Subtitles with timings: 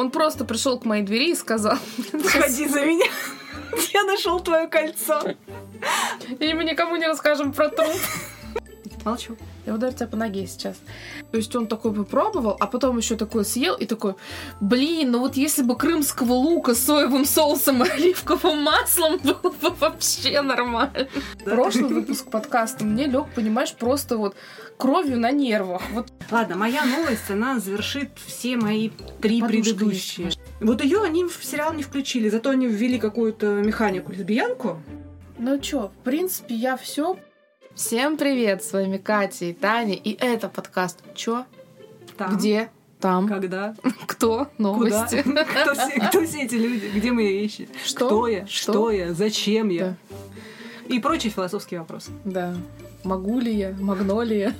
[0.00, 1.76] Он просто пришел к моей двери и сказал...
[2.14, 3.04] Выходи за меня.
[3.92, 5.20] Я нашел твое кольцо.
[6.38, 7.92] И мы никому не расскажем про труп.
[9.04, 9.36] Молчу.
[9.70, 10.74] Я ударю тебя по ноге сейчас.
[11.30, 14.16] То есть он такой попробовал, а потом еще такой съел и такой,
[14.60, 19.70] блин, ну вот если бы крымского лука с соевым соусом и оливковым маслом было бы
[19.78, 21.06] вообще нормально.
[21.44, 21.54] Да.
[21.54, 24.34] Прошлый выпуск подкаста мне лег, понимаешь, просто вот
[24.76, 25.82] кровью на нервах.
[25.92, 28.90] Вот Ладно, моя новость, она завершит все мои
[29.20, 30.26] три Подушка предыдущие.
[30.26, 30.40] есть.
[30.60, 34.82] Вот ее они в сериал не включили, зато они ввели какую-то механику лесбиянку.
[35.38, 37.16] Ну чё, в принципе, я все.
[37.74, 41.44] Всем привет, с вами Катя и Таня, и это подкаст Чё?
[42.16, 42.70] Там, Где?
[43.00, 43.28] Там?
[43.28, 43.74] Когда?
[44.06, 44.48] Кто?
[44.58, 45.22] Новости?
[45.22, 46.90] Кто все, кто все эти люди?
[46.94, 47.68] Где мои вещи?
[47.84, 48.06] Что?
[48.06, 48.46] Кто я?
[48.46, 49.14] Что я?
[49.14, 49.96] Зачем я?
[50.10, 50.94] Да.
[50.94, 52.10] И прочие философские вопросы.
[52.24, 52.54] Да.
[53.04, 53.70] Могу ли я?
[53.78, 54.54] Магнолия?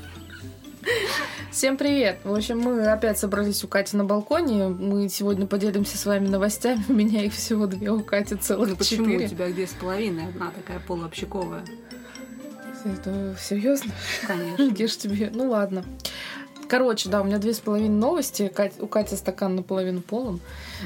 [1.51, 2.21] Всем привет!
[2.25, 4.69] В общем, мы опять собрались у Кати на балконе.
[4.69, 6.83] Мы сегодня поделимся с вами новостями.
[6.89, 9.29] У меня их всего две, у Кати целых Ну почему у четыре.
[9.29, 11.65] тебя две с половиной, одна такая полуобщаковая?
[12.85, 13.93] Это серьезно?
[14.27, 14.69] Конечно.
[14.71, 15.31] Где ж тебе?
[15.35, 15.85] Ну ладно.
[16.69, 18.53] Короче, да, у меня две с половиной новости.
[18.79, 20.41] У Кати стакан наполовину полон.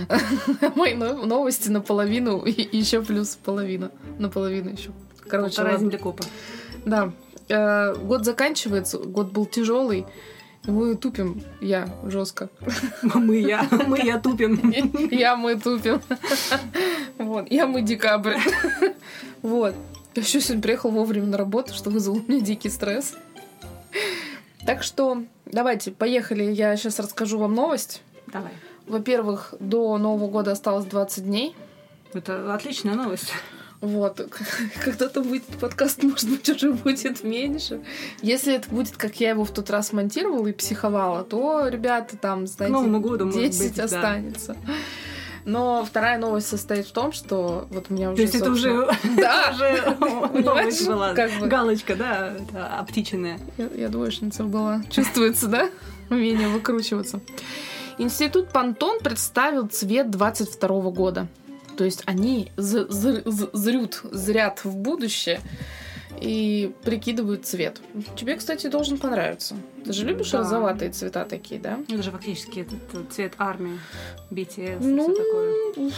[0.76, 3.90] Мои но- новости наполовину и еще плюс половина.
[4.18, 4.90] Наполовину еще.
[5.28, 6.24] Короче, Полтора землекопа.
[6.86, 7.12] Да.
[7.48, 10.06] Э, Год заканчивается, год был тяжелый.
[10.66, 12.48] и Мы тупим, я жестко.
[13.02, 14.72] Мы я, мы я тупим.
[15.10, 16.00] Я мы тупим.
[17.18, 18.36] Вот, я мы декабрь.
[19.42, 19.74] Вот.
[20.14, 23.14] Я еще сегодня приехал вовремя на работу, что вызвало у меня дикий стресс.
[24.64, 26.44] Так что давайте, поехали.
[26.44, 28.02] Я сейчас расскажу вам новость.
[28.28, 28.52] Давай.
[28.86, 31.56] Во-первых, до Нового года осталось 20 дней.
[32.12, 33.32] Это отличная новость.
[33.80, 34.20] Вот.
[34.84, 37.82] Когда там будет подкаст, может быть, уже будет меньше.
[38.22, 42.46] Если это будет, как я его в тот раз монтировала и психовала, то, ребята, там,
[42.46, 44.22] знаете, Новому году, может 10 быть, да.
[45.44, 48.16] Но вторая новость состоит в том, что вот у меня уже...
[48.16, 49.96] То есть это уже, Да, уже
[50.42, 51.12] новость была.
[51.14, 51.46] как бы.
[51.46, 53.38] Галочка, да, это обтиченная.
[53.58, 54.82] Я, я двоечница была.
[54.90, 55.70] Чувствуется, да?
[56.08, 57.20] Умение выкручиваться.
[57.98, 61.28] Институт Пантон представил цвет 22 года.
[61.76, 65.40] То есть они зрют, зрят в будущее
[66.20, 67.80] и прикидывают цвет.
[68.16, 69.56] Тебе, кстати, должен понравиться.
[69.84, 70.38] Ты же любишь Да.
[70.38, 71.78] розоватые цвета такие, да?
[71.88, 73.78] Это же фактически этот э, цвет армии,
[74.30, 75.52] BTS, Ну, все такое.
[75.86, 75.94] уф,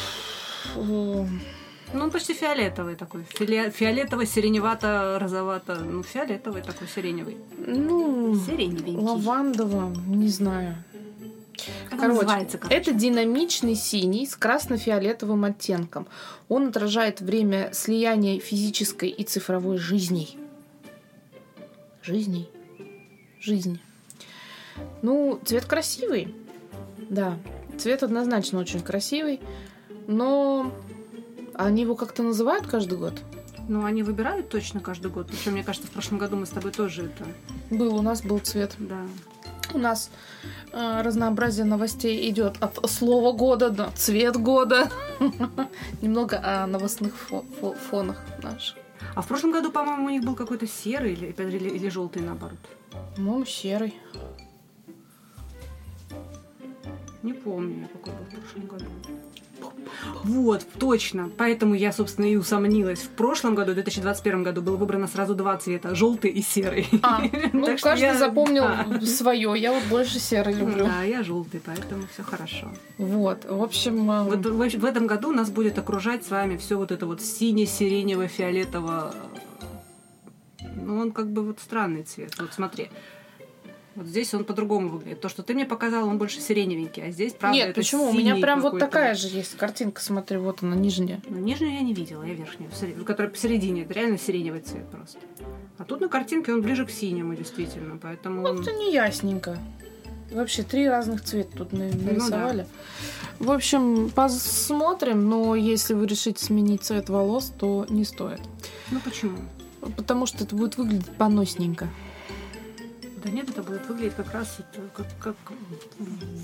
[1.94, 3.24] Ну, он почти фиолетовый такой.
[3.38, 5.78] Фили- Фиолетово-сиреневато-розовато.
[5.84, 7.36] Ну, фиолетовый такой, сиреневый.
[7.66, 8.96] ну, Сиреневенький.
[8.96, 10.74] лавандово, не знаю.
[11.96, 12.76] Как Короче, называется, короче?
[12.76, 16.06] Это динамичный синий с красно-фиолетовым оттенком.
[16.48, 20.36] Он отражает время слияния физической и цифровой жизней.
[22.02, 22.50] Жизней.
[23.40, 23.80] Жизни.
[25.00, 26.34] Ну, цвет красивый.
[27.08, 27.38] Да,
[27.78, 29.40] цвет однозначно очень красивый.
[30.06, 30.72] Но
[31.54, 33.14] они его как-то называют каждый год.
[33.68, 35.28] Ну, они выбирают точно каждый год.
[35.28, 37.24] Причем, мне кажется, в прошлом году мы с тобой тоже это...
[37.74, 38.74] Был, у нас был цвет.
[38.78, 39.00] Да.
[39.74, 40.10] У нас
[40.72, 44.88] э, разнообразие новостей идет от слова года до цвет года.
[46.02, 48.76] Немного о новостных фо- фо- фонах наших.
[49.14, 52.58] А в прошлом году, по-моему, у них был какой-то серый или, или, или желтый, наоборот.
[53.16, 53.94] По-моему, серый.
[57.22, 58.84] Не помню, какой был в прошлом году.
[60.24, 61.30] Вот, точно.
[61.36, 63.00] Поэтому я, собственно, и усомнилась.
[63.00, 65.94] В прошлом году, в 2021 году, было выбрано сразу два цвета.
[65.94, 66.88] Желтый и серый.
[67.02, 67.22] А,
[67.52, 69.00] ну, каждый я- запомнил А.
[69.04, 69.54] свое.
[69.56, 70.86] Я вот больше серый люблю.
[70.86, 72.68] Да, я желтый, поэтому все хорошо.
[72.98, 74.44] Вот, в общем, э, Вот
[74.74, 79.14] в этом году нас будет окружать с вами все вот это вот сине-сиренево-фиолетово.
[80.76, 82.34] Ну, он как бы вот странный цвет.
[82.38, 82.90] Вот смотри.
[83.96, 85.22] Вот здесь он по-другому выглядит.
[85.22, 88.10] То, что ты мне показала, он больше сиреневенький, а здесь, правда, Нет, это почему?
[88.10, 90.02] У меня прям вот такая же есть картинка.
[90.02, 91.22] Смотри, вот она, нижняя.
[91.28, 93.82] Ну, нижнюю я не видела, я верхнюю, в которая посередине.
[93.82, 95.18] Это реально сиреневый цвет просто.
[95.78, 97.96] А тут на картинке он ближе к синему, действительно.
[97.96, 98.42] Поэтому.
[98.42, 99.58] Вот не ясненько.
[100.30, 102.66] Вообще три разных цвета тут Ну нарисовали.
[103.38, 108.40] В общем, посмотрим, но если вы решите сменить цвет волос, то не стоит.
[108.90, 109.38] Ну почему?
[109.96, 111.88] Потому что это будет выглядеть поносненько.
[113.26, 115.34] Да нет, это будет выглядеть как раз это, как, как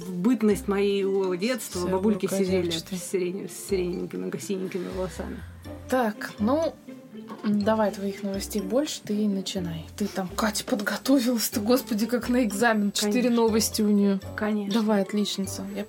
[0.09, 1.83] бытность моего детства.
[1.83, 5.39] Всё, Бабульки рукоделие сидели с, сирене- с сиреневенькими, синенькими волосами.
[5.89, 6.75] Так, ну,
[7.45, 9.87] давай твоих новостей больше, ты и начинай.
[9.97, 12.91] Ты там, Катя, подготовилась ты, господи, как на экзамен.
[12.91, 14.19] Четыре новости у нее.
[14.35, 14.81] Конечно.
[14.81, 15.65] Давай, отличница.
[15.77, 15.87] Я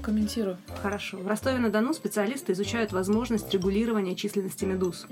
[0.00, 0.56] покомментирую.
[0.82, 1.18] Хорошо.
[1.18, 5.06] В Ростове-на-Дону специалисты изучают возможность регулирования численности медуз.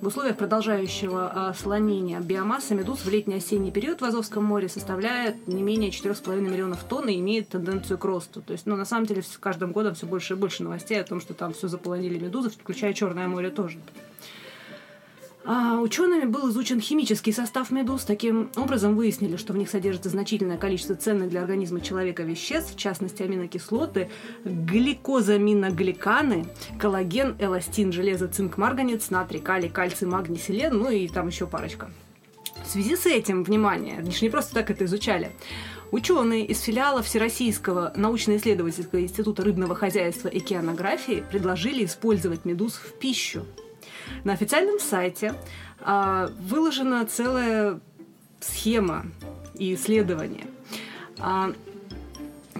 [0.00, 5.62] В условиях продолжающего а, слонения биомасса медуз в летний-осенний период в Азовском море составляет не
[5.62, 8.40] менее 4,5 миллионов тонн и имеет тенденцию к росту.
[8.40, 11.04] То есть, ну, на самом деле, с каждым годом все больше и больше новостей о
[11.04, 13.78] том, что там все заполонили медузы, включая Черное море тоже.
[15.52, 18.04] А учеными был изучен химический состав медуз.
[18.04, 22.76] Таким образом выяснили, что в них содержится значительное количество ценных для организма человека веществ, в
[22.76, 24.10] частности аминокислоты,
[24.44, 26.46] гликозаминогликаны,
[26.78, 31.90] коллаген, эластин, железо, цинк, марганец, натрий, калий, кальций, магний, селен, ну и там еще парочка.
[32.64, 35.32] В связи с этим, внимание, они же не просто так это изучали,
[35.90, 43.44] Ученые из филиала Всероссийского научно-исследовательского института рыбного хозяйства и океанографии предложили использовать медуз в пищу.
[44.24, 45.34] На официальном сайте
[45.80, 47.80] а, выложена целая
[48.40, 49.06] схема
[49.54, 50.46] и исследования.
[51.18, 51.52] А,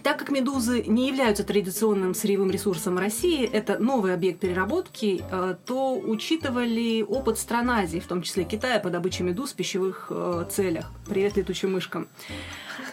[0.02, 5.98] так как медузы не являются традиционным сырьевым ресурсом России, это новый объект переработки, а, то
[5.98, 10.10] учитывали опыт стран Азии, в том числе Китая, по добыче медуз в пищевых
[10.50, 10.90] целях.
[11.06, 12.08] Привет летучим мышкам.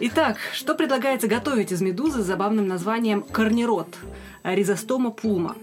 [0.00, 3.88] Итак, что предлагается готовить из медузы с забавным названием корнирот–
[4.44, 5.56] ризостома пулма.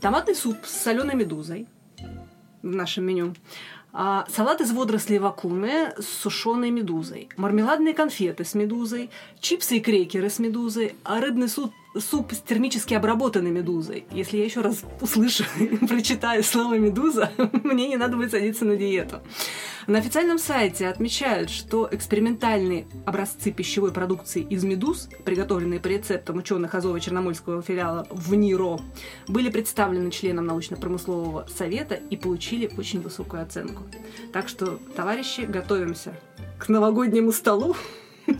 [0.00, 1.66] Томатный суп с соленой медузой–
[2.62, 3.34] в нашем меню.
[3.92, 9.10] А, салат из водорослей вакууме с сушеной медузой, мармеладные конфеты с медузой,
[9.40, 14.06] чипсы и крекеры с медузой, а рыбный суп суп с термически обработанной медузой.
[14.10, 17.30] Если я еще раз услышу и прочитаю слово «медуза»,
[17.64, 19.20] мне не надо будет садиться на диету.
[19.86, 26.74] На официальном сайте отмечают, что экспериментальные образцы пищевой продукции из медуз, приготовленные по рецептам ученых
[26.74, 28.80] Азово-Черноморского филиала в НИРО,
[29.28, 33.82] были представлены членам научно-промыслового совета и получили очень высокую оценку.
[34.30, 36.14] Так что, товарищи, готовимся
[36.58, 37.74] к новогоднему столу.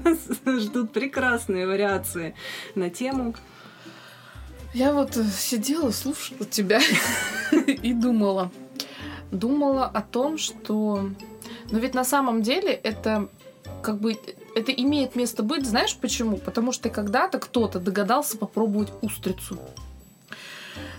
[0.04, 0.18] Нас
[0.62, 2.34] ждут прекрасные вариации
[2.74, 3.34] на тему
[4.74, 6.80] я вот э, сидела, слушала тебя
[7.66, 8.50] и думала.
[9.30, 11.10] Думала о том, что...
[11.70, 13.28] Но ведь на самом деле это
[13.82, 14.16] как бы
[14.54, 16.36] это имеет место быть, знаешь почему?
[16.36, 19.58] Потому что когда-то кто-то догадался попробовать устрицу.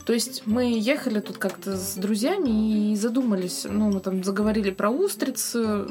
[0.05, 4.89] То есть мы ехали тут как-то с друзьями и задумались, ну, мы там заговорили про
[4.89, 5.87] устрицы,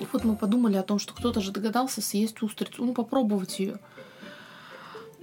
[0.00, 3.78] и вот мы подумали о том, что кто-то же догадался съесть устрицу, ну, попробовать ее.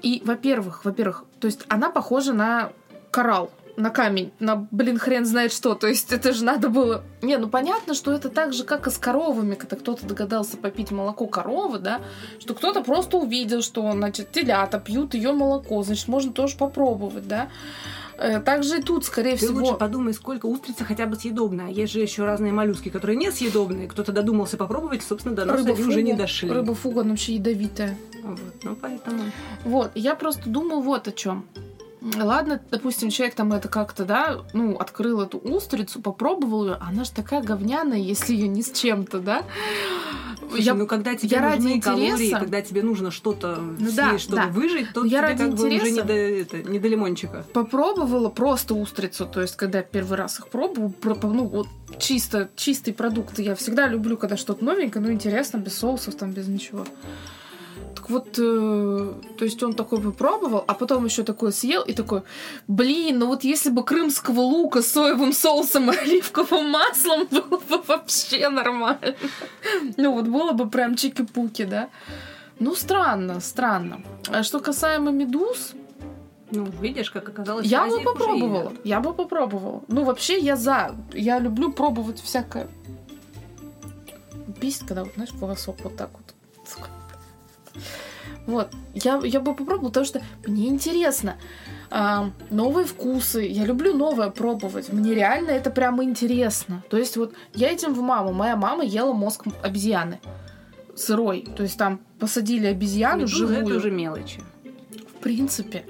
[0.01, 2.71] И, во-первых, во-первых, то есть она похожа на
[3.11, 5.75] коралл, на камень, на, блин, хрен знает что.
[5.75, 7.03] То есть это же надо было...
[7.21, 10.91] Не, ну понятно, что это так же, как и с коровами, когда кто-то догадался попить
[10.91, 12.01] молоко коровы, да,
[12.39, 17.49] что кто-то просто увидел, что, значит, телята пьют ее молоко, значит, можно тоже попробовать, да.
[18.17, 19.59] Э, также и тут, скорее Ты всего...
[19.59, 21.69] лучше подумай, сколько устрица хотя бы съедобная.
[21.69, 23.87] Есть же еще разные моллюски, которые не съедобные.
[23.87, 26.49] Кто-то додумался попробовать, собственно, до нас Рыба они фугу, уже не дошли.
[26.49, 27.97] Рыба фуга, она вообще ядовитая.
[28.23, 29.23] Вот, ну поэтому...
[29.63, 31.45] Вот, я просто думаю вот о чем.
[32.15, 37.11] Ладно, допустим, человек там это как-то, да, ну, открыл эту устрицу, попробовал ее, она же
[37.11, 39.43] такая говняная, если ее не с чем-то, да.
[40.47, 43.77] Слушай, я, ну когда тебе я нужны ради калории, интереса- когда тебе нужно что-то Ну
[43.89, 44.47] съесть, да, чтобы да.
[44.49, 47.45] выжить, то Я тебе ради как бы уже не до, это, не до лимончика.
[47.53, 51.67] Попробовала просто устрицу, то есть, когда я первый раз их пробую, про- ну, вот
[51.97, 53.39] чисто, чистый продукт.
[53.39, 56.85] Я всегда люблю, когда что-то новенькое, ну, интересно, без соусов, там, без ничего.
[58.05, 62.21] Так вот, э, то есть он такой попробовал, а потом еще такой съел и такой,
[62.67, 67.81] блин, ну вот если бы крымского лука с соевым соусом и оливковым маслом было бы
[67.87, 69.15] вообще нормально.
[69.97, 71.89] Ну вот было бы прям чики-пуки, да.
[72.59, 74.03] Ну, странно, странно.
[74.29, 75.73] А что касаемо медуз,
[76.51, 78.71] Ну, видишь, как оказалось, я бы попробовала.
[78.83, 79.81] Я бы попробовала.
[79.87, 80.95] Ну, вообще, я за.
[81.11, 82.67] Я люблю пробовать всякое.
[84.61, 86.34] Бесит, когда, вот, знаешь, волосок вот так вот.
[88.47, 88.71] Вот.
[88.93, 91.35] Я, я бы попробовала, потому что мне интересно.
[91.89, 93.41] А, новые вкусы.
[93.41, 94.91] Я люблю новое пробовать.
[94.91, 96.83] Мне реально это прямо интересно.
[96.89, 98.33] То есть вот я этим в маму.
[98.33, 100.19] Моя мама ела мозг обезьяны.
[100.95, 101.47] Сырой.
[101.55, 103.65] То есть там посадили обезьяну Медуза живую.
[103.65, 104.41] это уже мелочи.
[105.09, 105.85] В принципе.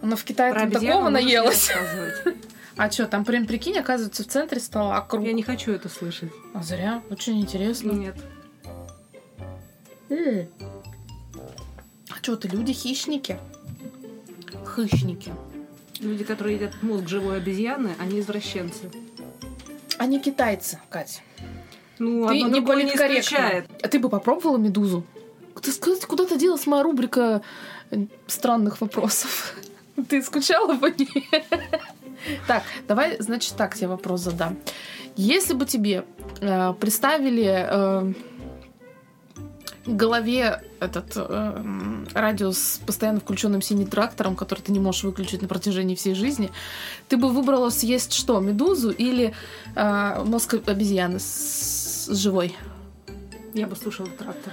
[0.00, 1.70] Она в Китае Про там такого наелась.
[2.74, 5.22] А что, там прям прикинь, оказывается, в центре стола круг.
[5.26, 6.32] Я не хочу это слышать.
[6.54, 7.92] А зря, очень интересно.
[7.92, 8.16] Нет.
[12.22, 13.36] Что, ты люди хищники?
[14.76, 15.32] Хищники.
[15.98, 18.90] Люди, которые едят мозг живой обезьяны, они извращенцы.
[19.98, 21.20] Они китайцы, Катя.
[21.98, 23.68] Ну, Ты не исключает.
[23.82, 25.04] А ты бы попробовала медузу?
[25.60, 27.42] Ты сказать, куда-то делась моя рубрика
[27.90, 29.56] э, странных вопросов.
[30.08, 31.28] Ты скучала по ней?
[32.46, 34.56] Так, давай, значит, так тебе вопрос задам.
[35.16, 36.04] Если бы тебе
[36.40, 38.12] э, представили э,
[39.86, 45.42] голове этот э, м, радио с постоянно включенным синим трактором, который ты не можешь выключить
[45.42, 46.50] на протяжении всей жизни,
[47.08, 49.34] ты бы выбрала съесть что, медузу или
[49.74, 52.54] э, мозг обезьяны с, с живой?
[53.54, 54.52] Я бы слушала трактор.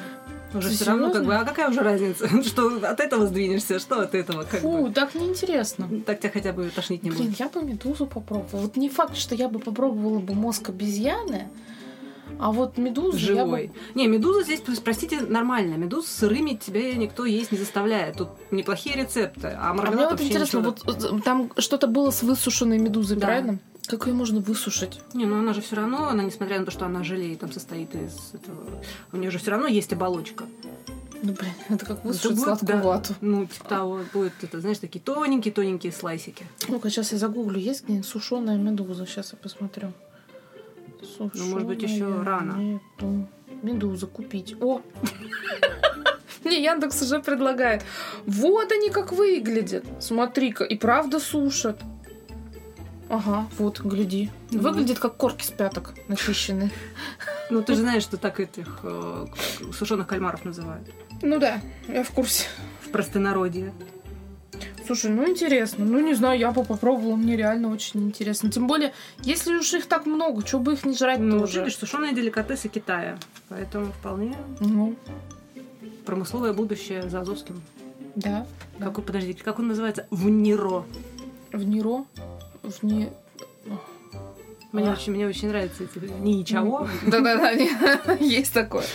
[0.54, 2.28] Уже все равно, как бы, а какая уже разница?
[2.44, 4.92] Что от этого сдвинешься, что от этого, как Фу, бы.
[4.92, 5.88] так неинтересно.
[6.08, 7.40] Так тебя хотя бы тошнить не Блин, будет.
[7.40, 8.62] я бы медузу попробовала.
[8.64, 11.50] Вот не факт, что я бы попробовала бы мозг обезьяны,
[12.39, 13.50] а вот медузу я бы...
[13.58, 13.72] Живой.
[13.96, 15.77] Не, медуза здесь, простите, нормальная.
[15.77, 18.15] Медуз сырыми тебе никто есть не заставляет.
[18.17, 20.75] Тут неплохие рецепты, а А мне вот интересно, ничего.
[20.86, 23.27] вот э, там что-то было с высушенной медузой, Да.
[23.27, 23.60] правильно?
[23.88, 25.00] Как ее можно высушить?
[25.13, 27.93] Не, ну она же все равно, она, несмотря на то, что она желе там состоит
[27.96, 28.58] из этого,
[29.12, 30.46] у нее же все равно есть оболочка.
[31.22, 32.81] Ну, блин, это как Это высушить будет, сладкую да.
[32.84, 33.13] вату.
[33.19, 36.46] Ну, типа того, будет, это, знаешь, такие тоненькие-тоненькие слайсики.
[36.69, 39.05] Ну-ка, сейчас я загуглю, есть где-нибудь сушеная медуза?
[39.05, 39.91] Сейчас я посмотрю.
[41.20, 42.51] Ну, может быть, ещё Сушёная рано.
[42.53, 43.27] меду-
[43.62, 44.56] Медуза купить.
[44.62, 44.82] О!
[46.46, 47.84] Мне Яндекс уже предлагает.
[48.25, 49.84] Вот они как выглядят.
[50.00, 51.79] Смотри-ка, и правда сушат.
[53.10, 54.29] Ага, вот, гляди.
[54.51, 56.70] Выглядит как корки с пяток начищенные.
[57.50, 59.25] Ну, ты же знаешь, что так этих э,
[59.74, 60.88] сушеных кальмаров называют.
[61.24, 62.46] Ну да, я в курсе.
[62.82, 63.74] В простонародье.
[64.89, 65.86] Слушай, ну интересно.
[65.86, 68.50] Ну не знаю, я бы попробовала, мне реально очень интересно.
[68.50, 68.91] Тем более,
[69.22, 71.60] если уж их так много, что бы их не жрать Ну, тоже.
[71.60, 73.19] видишь, сушеные деликатесы Китая.
[73.50, 74.96] Поэтому вполне Ну,
[76.08, 77.62] промысловое будущее за Азовским.
[78.15, 78.48] да.
[78.79, 78.86] да.
[78.88, 80.08] Какой, подожди, как он называется?
[80.10, 80.86] Вниро.
[81.53, 82.08] В Неро,
[82.63, 83.10] в не...
[84.72, 84.93] Мне, А.
[84.93, 86.88] очень, мне очень нравятся эти ничего.
[87.05, 87.51] Да-да-да,
[88.19, 88.86] есть такое.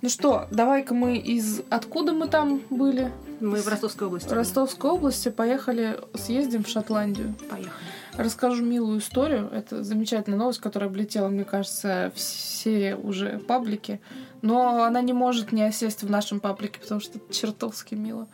[0.00, 1.62] Ну что, давай-ка мы из...
[1.70, 3.10] Откуда мы там были?
[3.40, 4.28] Мы в Ростовской области.
[4.28, 7.34] В Ростовской области поехали, съездим в Шотландию.
[7.48, 7.72] Поехали.
[8.16, 9.48] Расскажу милую историю.
[9.52, 14.00] Это замечательная новость, которая облетела, мне кажется, все уже паблики.
[14.42, 18.26] Но она не может не осесть в нашем паблике, потому что это чертовски мило.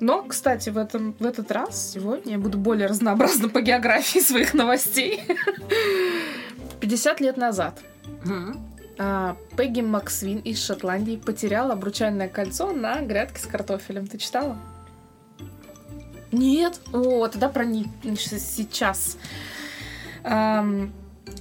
[0.00, 4.54] Но, кстати, в, этом, в этот раз, сегодня, я буду более разнообразна по географии своих
[4.54, 5.22] новостей.
[6.80, 7.80] 50 лет назад
[8.24, 8.73] Мгм.
[8.98, 14.06] А, Пегги Максвин из Шотландии потеряла обручальное кольцо на грядке с картофелем.
[14.06, 14.56] Ты читала?
[16.32, 16.80] Нет?
[16.92, 19.16] О, тогда про них сейчас.
[20.22, 20.92] Ам,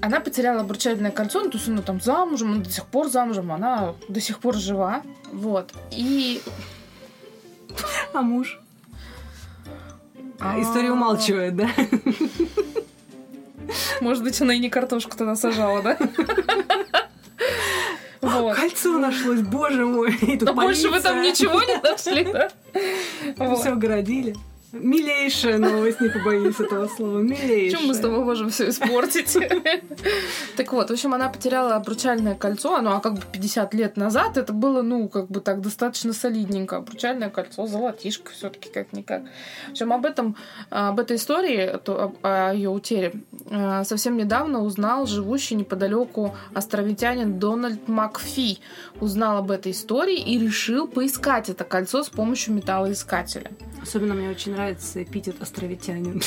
[0.01, 3.51] она потеряла обручальное кольцо, ну, то есть она там замужем, она до сих пор замужем,
[3.51, 5.01] она до сих пор жива.
[5.31, 5.74] Вот.
[5.91, 6.41] И...
[8.13, 8.60] А муж?
[10.39, 11.69] А, История умалчивает, да?
[14.01, 15.98] Может быть, она и не картошку тогда сажала, да?
[18.83, 20.13] Кольцо нашлось, боже мой.
[20.21, 22.49] И тут Но больше вы там ничего не нашли, да?
[23.55, 24.35] Все огородили.
[24.73, 27.19] Милейшая новость, не побоюсь этого слова.
[27.19, 27.69] Милейшая.
[27.79, 29.37] Чем мы с тобой можем все испортить?
[30.57, 34.37] Так вот, в общем, она потеряла обручальное кольцо, ну а как бы 50 лет назад
[34.37, 36.77] это было, ну, как бы так достаточно солидненько.
[36.77, 39.23] Обручальное кольцо, золотишко все таки как-никак.
[39.69, 40.35] В общем, об этом,
[40.69, 43.13] об этой истории, то- о ее утере,
[43.49, 48.59] э, совсем недавно узнал живущий неподалеку островитянин Дональд Макфи.
[49.01, 53.51] Узнал об этой истории и решил поискать это кольцо с помощью металлоискателя.
[53.83, 56.21] Особенно мне очень нравится эпитет островитянин.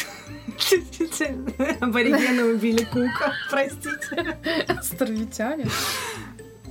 [1.80, 4.38] Аборигены убили Кука, простите.
[4.68, 5.70] Островитянин?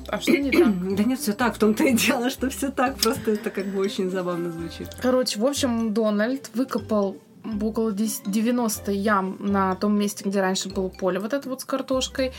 [0.07, 0.67] А что не так?
[0.95, 3.79] Да нет, все так, в том-то и дело, что все так, просто это как бы
[3.81, 4.89] очень забавно звучит.
[5.01, 7.17] Короче, в общем, Дональд выкопал
[7.61, 11.65] около 10 90 ям на том месте, где раньше было поле, вот это вот с
[11.65, 12.31] картошкой.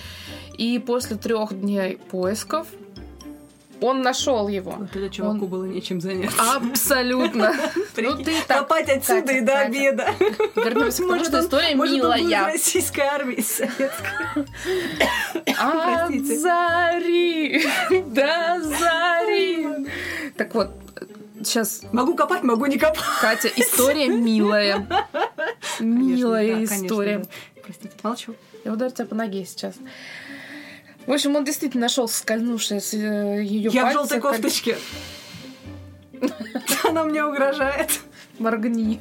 [0.57, 2.69] И после трех дней поисков
[3.81, 4.73] он нашел его.
[4.73, 6.37] Вот это чуваку Он- было нечем заняться.
[6.57, 7.55] Абсолютно.
[7.99, 8.59] Ну ты так.
[8.59, 10.09] Копать отсюда и до обеда.
[10.55, 12.45] Вернемся к тому, Может, что история Может, милая.
[12.47, 14.47] российской армии, советской.
[15.59, 17.67] От зари
[18.07, 19.67] до зари.
[20.37, 20.71] Так вот,
[21.43, 23.01] сейчас, Могу копать, могу не копать.
[23.21, 24.87] Катя, история милая.
[25.81, 27.25] Милая история.
[27.63, 28.35] Простите, молчу.
[28.65, 29.75] Я ударю тебя по ноге сейчас.
[31.07, 34.77] В общем, он действительно нашел скользнувшее с ее Я в желтой кофточке.
[36.85, 38.01] Она мне угрожает.
[38.39, 39.01] Моргни.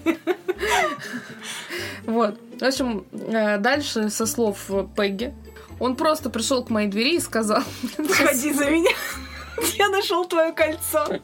[2.05, 2.39] Вот.
[2.59, 5.33] В общем, э, дальше, со слов Пегги,
[5.79, 7.63] он просто пришел к моей двери и сказал,
[7.97, 8.91] Выходи за меня.
[9.77, 11.19] Я нашел твое кольцо.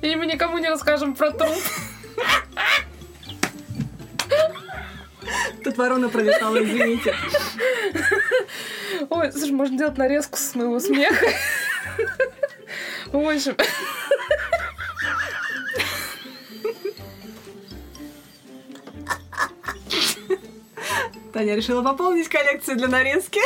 [0.00, 1.58] и мы никому не расскажем про труп.
[5.64, 7.14] Тут ворона пролетала, извините.
[9.10, 11.26] Ой, слушай, можно делать нарезку с моего смеха.
[13.06, 13.56] В общем,
[21.32, 23.40] Таня решила пополнить коллекцию для нарезки.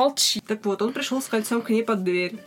[0.00, 0.40] Молчи.
[0.40, 2.38] Так вот, он пришел с кольцом к ней под дверь.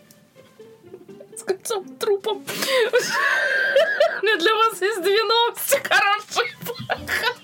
[1.37, 2.37] С кольцом трупом.
[2.37, 7.35] У меня для вас есть две новости, хорошие и плохая.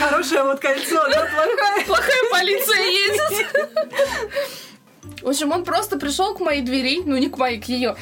[0.00, 1.84] Хорошее вот кольцо, да, плохая.
[1.84, 3.46] Плохая полиция едет.
[5.20, 7.94] В общем, он просто пришел к моей двери, ну не к моей, к ее,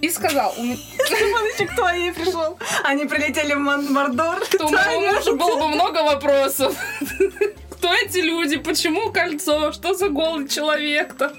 [0.00, 2.56] и сказал, у м- Смотрите, кто ей пришел.
[2.84, 4.44] Они прилетели в Мордор.
[4.44, 6.76] что у моего мужа было бы много вопросов.
[8.04, 8.58] Эти люди?
[8.58, 9.72] Почему кольцо?
[9.72, 11.34] Что за голый человек-то?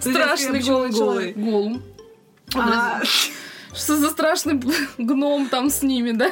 [0.00, 1.36] Страшный голый человек.
[1.36, 1.82] Голум.
[2.54, 3.02] А,
[3.74, 4.60] Что за страшный
[4.98, 6.30] гном там с ними, да?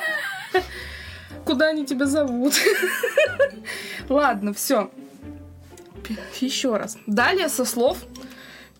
[1.44, 2.54] Куда они тебя зовут?
[4.08, 4.90] Ладно, все.
[6.40, 6.96] Еще раз.
[7.06, 7.98] Далее со слов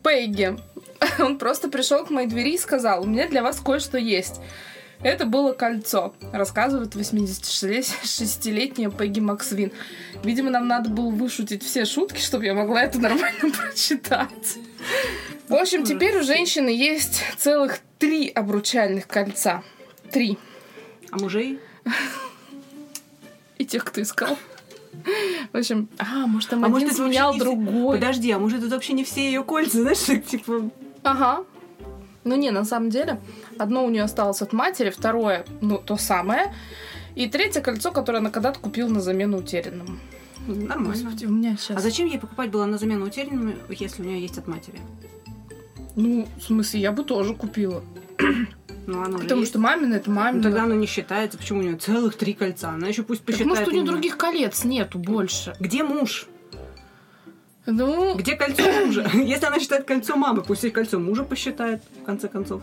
[0.02, 0.57] Пегги.
[1.19, 4.41] Он просто пришел к моей двери и сказал, у меня для вас кое-что есть.
[5.03, 9.73] Это было кольцо, рассказывает 86-летняя Пегги Максвин.
[10.23, 14.59] Видимо, нам надо было вышутить все шутки, чтобы я могла это нормально прочитать.
[15.49, 19.65] В общем, теперь у женщины есть целых три обручальных кольца.
[20.13, 20.39] Три.
[21.11, 21.59] а мужей?
[23.59, 24.39] И тех, кто искал.
[25.53, 27.99] В общем, а, может, там А один может, сменял не другой.
[27.99, 30.71] Подожди, а может, это вообще не все ее кольца, знаешь, типа...
[31.03, 31.45] Ага.
[32.25, 33.21] Ну не, на самом деле,
[33.59, 36.55] одно у нее осталось от матери, второе, ну, то самое,
[37.17, 39.99] и третье кольцо, которое она когда-то купила на замену утерянному.
[40.47, 40.88] Нормально.
[41.05, 41.76] Господи, у меня сейчас...
[41.76, 44.79] А зачем ей покупать было на замену утерянному, если у нее есть от матери?
[45.95, 47.83] Ну, в смысле, я бы тоже купила.
[48.85, 50.43] Ну, оно Потому что мамина это Ну, мамина.
[50.43, 51.38] тогда оно не считается.
[51.38, 52.71] Почему у нее целых три кольца?
[52.71, 53.49] Она еще пусть Так, посчитает.
[53.49, 55.55] может, у нее других колец нету больше.
[55.61, 56.26] Где муж?
[57.66, 59.09] Ну, Где кольцо мужа?
[59.14, 62.62] Если она считает кольцо мамы, пусть и кольцо мужа посчитает, в конце концов.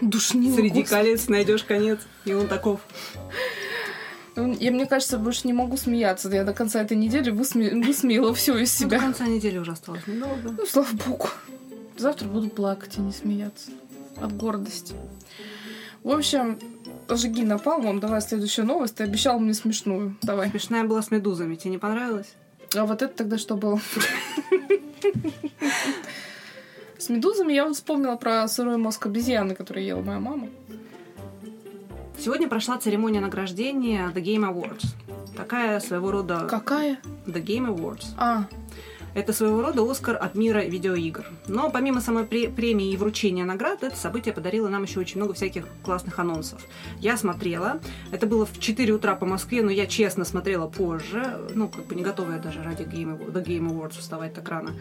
[0.00, 0.56] душнила.
[0.56, 0.88] Среди господи.
[0.88, 2.80] колец найдешь конец, и он таков.
[4.36, 6.28] Я, мне кажется, больше не могу смеяться.
[6.30, 7.70] Я до конца этой недели высме...
[7.86, 9.00] высмеяла все из Ну, до себя.
[9.00, 10.54] конца недели уже осталось недолго.
[10.56, 11.28] Ну, слава богу.
[11.96, 13.70] Завтра буду плакать и не смеяться.
[14.16, 14.94] От гордости.
[16.02, 16.58] В общем,
[17.08, 18.00] ожоги напалмом.
[18.00, 18.96] Давай следующую новость.
[18.96, 20.16] Ты обещал мне смешную.
[20.22, 20.48] Давай.
[20.50, 21.56] Смешная была с медузами.
[21.56, 22.34] Тебе не понравилось?
[22.76, 23.80] А вот это тогда что было?
[26.98, 30.48] С медузами я вот вспомнила про сырой мозг обезьяны, который ела моя мама.
[32.18, 34.84] Сегодня прошла церемония награждения The Game Awards.
[35.36, 36.46] Такая своего рода...
[36.48, 36.98] Какая?
[37.26, 38.04] The Game Awards.
[38.18, 38.46] А,
[39.14, 41.24] Это своего рода Оскар от мира видеоигр.
[41.48, 45.34] Но помимо самой пре- премии и вручения наград, это событие подарило нам еще очень много
[45.34, 46.62] всяких классных анонсов.
[47.00, 47.80] Я смотрела,
[48.12, 51.94] это было в 4 утра по Москве, но я честно смотрела позже, ну, как бы
[51.94, 54.74] не готовая даже ради Game, The Game Awards вставать так рано.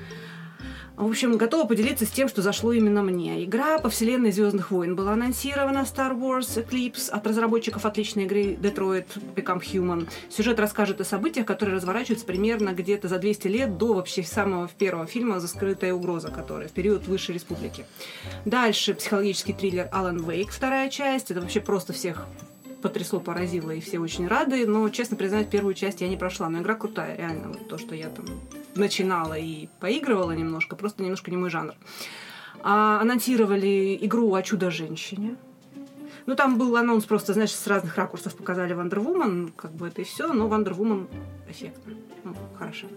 [1.00, 3.46] В общем, готова поделиться с тем, что зашло именно мне.
[3.46, 9.06] Игра по вселенной Звездных войн была анонсирована Star Wars Eclipse от разработчиков отличной игры Detroit
[9.34, 10.10] Become Human.
[10.30, 15.06] Сюжет расскажет о событиях, которые разворачиваются примерно где-то за 200 лет до вообще самого первого
[15.06, 17.86] фильма «Заскрытая угроза», который в период Высшей Республики.
[18.44, 21.32] Дальше психологический триллер Alan Wake, вторая часть.
[21.32, 22.26] Это вообще просто всех
[22.82, 24.68] потрясло, поразило, и все очень рады.
[24.68, 26.50] Но, честно признать, первую часть я не прошла.
[26.50, 27.48] Но игра крутая, реально.
[27.54, 28.26] Вот то, что я там
[28.75, 31.73] начинала и поигрывала немножко, просто немножко не мой жанр.
[32.62, 35.36] А, анонсировали игру о чудо-женщине.
[36.25, 40.01] Ну, там был анонс просто, знаешь, с разных ракурсов показали Wonder Woman, как бы это
[40.01, 41.08] и все, но Wonder Woman
[41.49, 41.93] эффектно.
[42.23, 42.88] Ну, хорошо.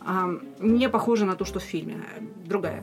[0.00, 1.98] А, не похоже на то, что в фильме.
[2.44, 2.82] Другая.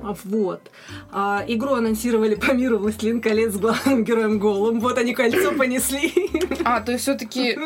[0.00, 0.70] Вот.
[1.10, 4.80] А, игру анонсировали по миру «Властелин колец» с главным героем Голым.
[4.80, 6.12] Вот они кольцо понесли.
[6.64, 7.58] а то есть все-таки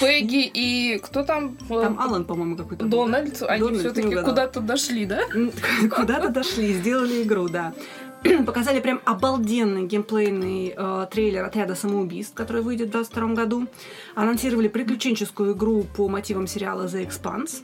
[0.00, 1.56] Пегги и кто там?
[1.68, 3.04] Там Алан, по-моему, какой-то был.
[3.04, 4.28] Дональд, они Дональд, все-таки угадала.
[4.30, 5.20] куда-то дошли, да?
[5.96, 7.72] Куда-то дошли, сделали игру, да.
[8.46, 13.66] Показали прям обалденный геймплейный э, трейлер отряда самоубийств, который выйдет в 2022 году.
[14.14, 17.62] Анонсировали приключенческую игру по мотивам сериала The Expanse.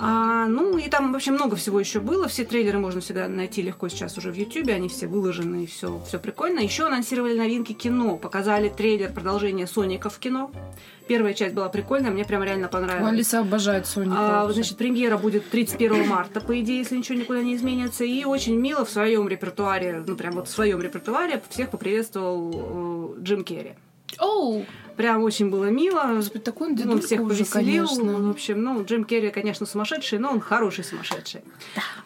[0.00, 2.26] А, ну, и там вообще много всего еще было.
[2.26, 4.74] Все трейлеры можно всегда найти легко сейчас уже в Ютубе.
[4.74, 6.60] Они все выложены, и все, все прикольно.
[6.60, 8.16] Еще анонсировали новинки кино.
[8.16, 10.50] Показали трейлер продолжения Соника в кино.
[11.06, 13.12] Первая часть была прикольная, мне прям реально понравилась.
[13.12, 14.16] Алиса обожает Соника.
[14.16, 14.54] А, вообще.
[14.54, 18.04] значит, премьера будет 31 марта, по идее, если ничего никуда не изменится.
[18.04, 23.22] И очень мило в своем репертуаре, ну прям вот в своем репертуаре всех поприветствовал э,
[23.22, 23.74] Джим Керри.
[24.20, 24.64] Оу,
[25.00, 26.02] Прям очень было мило.
[26.16, 27.86] господи, такой он Он дедулька всех уже, повеселил.
[27.88, 28.18] конечно.
[28.28, 31.40] В общем, ну, Джим Керри, конечно, сумасшедший, но он хороший сумасшедший.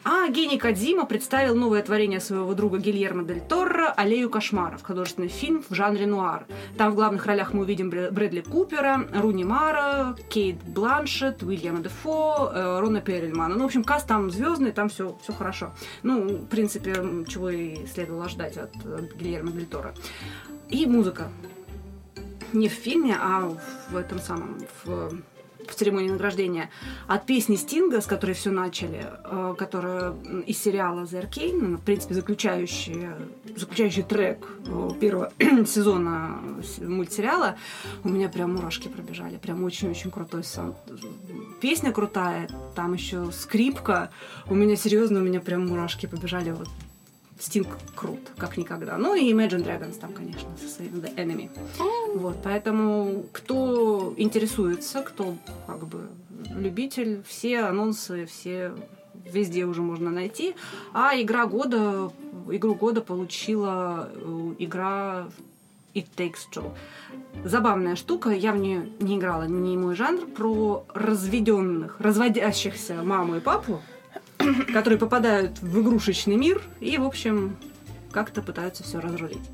[0.05, 5.65] А гений Кадзима представил новое творение своего друга Гильермо Дель Торро «Аллею кошмаров», художественный фильм
[5.69, 6.47] в жанре нуар.
[6.79, 12.53] Там в главных ролях мы увидим Бр- Брэдли Купера, Руни Мара, Кейт Бланшет, Уильяма Дефо,
[12.55, 13.57] э, Рона Перельмана.
[13.57, 15.73] Ну, в общем, каст там звездный, там все, все хорошо.
[16.05, 16.95] Ну, в принципе,
[17.27, 19.95] чего и следовало ждать от, от Гильермо Дель Торо.
[20.71, 21.29] И музыка.
[22.55, 23.55] Не в фильме, а
[23.91, 25.13] в этом самом, в
[25.69, 26.71] в церемонии награждения
[27.07, 30.15] от песни Стинга, с которой все начали, э, которая
[30.47, 33.09] из сериала The Arcane, ну, в принципе, заключающий,
[33.57, 35.33] заключающий трек э, первого
[35.67, 36.41] сезона
[36.81, 37.57] мультсериала,
[38.03, 39.37] у меня прям мурашки пробежали.
[39.37, 40.77] Прям очень-очень крутой саунд.
[41.61, 44.11] Песня крутая, там еще скрипка.
[44.49, 46.51] У меня серьезно, у меня прям мурашки побежали.
[46.51, 46.69] Вот
[47.39, 48.97] Стинг крут, как никогда.
[48.97, 51.51] Ну и Imagine Dragons там, конечно, со своим The Enemy.
[52.15, 55.35] Вот, поэтому кто интересуется, кто
[55.67, 56.09] как бы
[56.55, 58.73] любитель, все анонсы, все
[59.25, 60.55] везде уже можно найти.
[60.93, 62.13] А игра года,
[62.49, 65.29] игру года получила э, игра
[65.95, 66.73] It Takes Two.
[67.45, 73.41] Забавная штука, я в нее не играла, не мой жанр, про разведенных, разводящихся маму и
[73.41, 73.83] папу,
[74.73, 77.57] которые попадают в игрушечный мир и, в общем,
[78.11, 79.51] как-то пытаются все разрулить.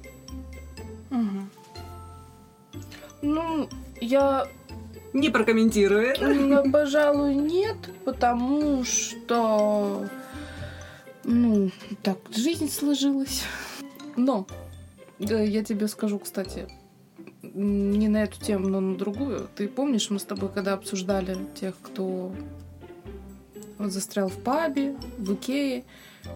[1.11, 2.81] Угу.
[3.23, 3.69] Ну,
[4.01, 4.47] я...
[5.13, 10.07] Не прокомментирую Ну, пожалуй, нет, потому что...
[11.25, 11.71] Ну,
[12.03, 13.43] так, жизнь сложилась.
[14.17, 14.47] Но,
[15.19, 16.69] да, я тебе скажу, кстати,
[17.43, 19.49] не на эту тему, но на другую.
[19.55, 22.33] Ты помнишь, мы с тобой когда обсуждали тех, кто
[23.81, 25.85] он застрял в пабе, в Икее.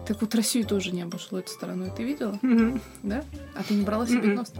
[0.07, 1.91] Так вот Россию тоже не обошло этой стороной.
[1.95, 2.39] Ты видела?
[2.41, 2.81] Mm-hmm.
[3.03, 3.23] Да?
[3.55, 4.51] А ты не брала себе нос?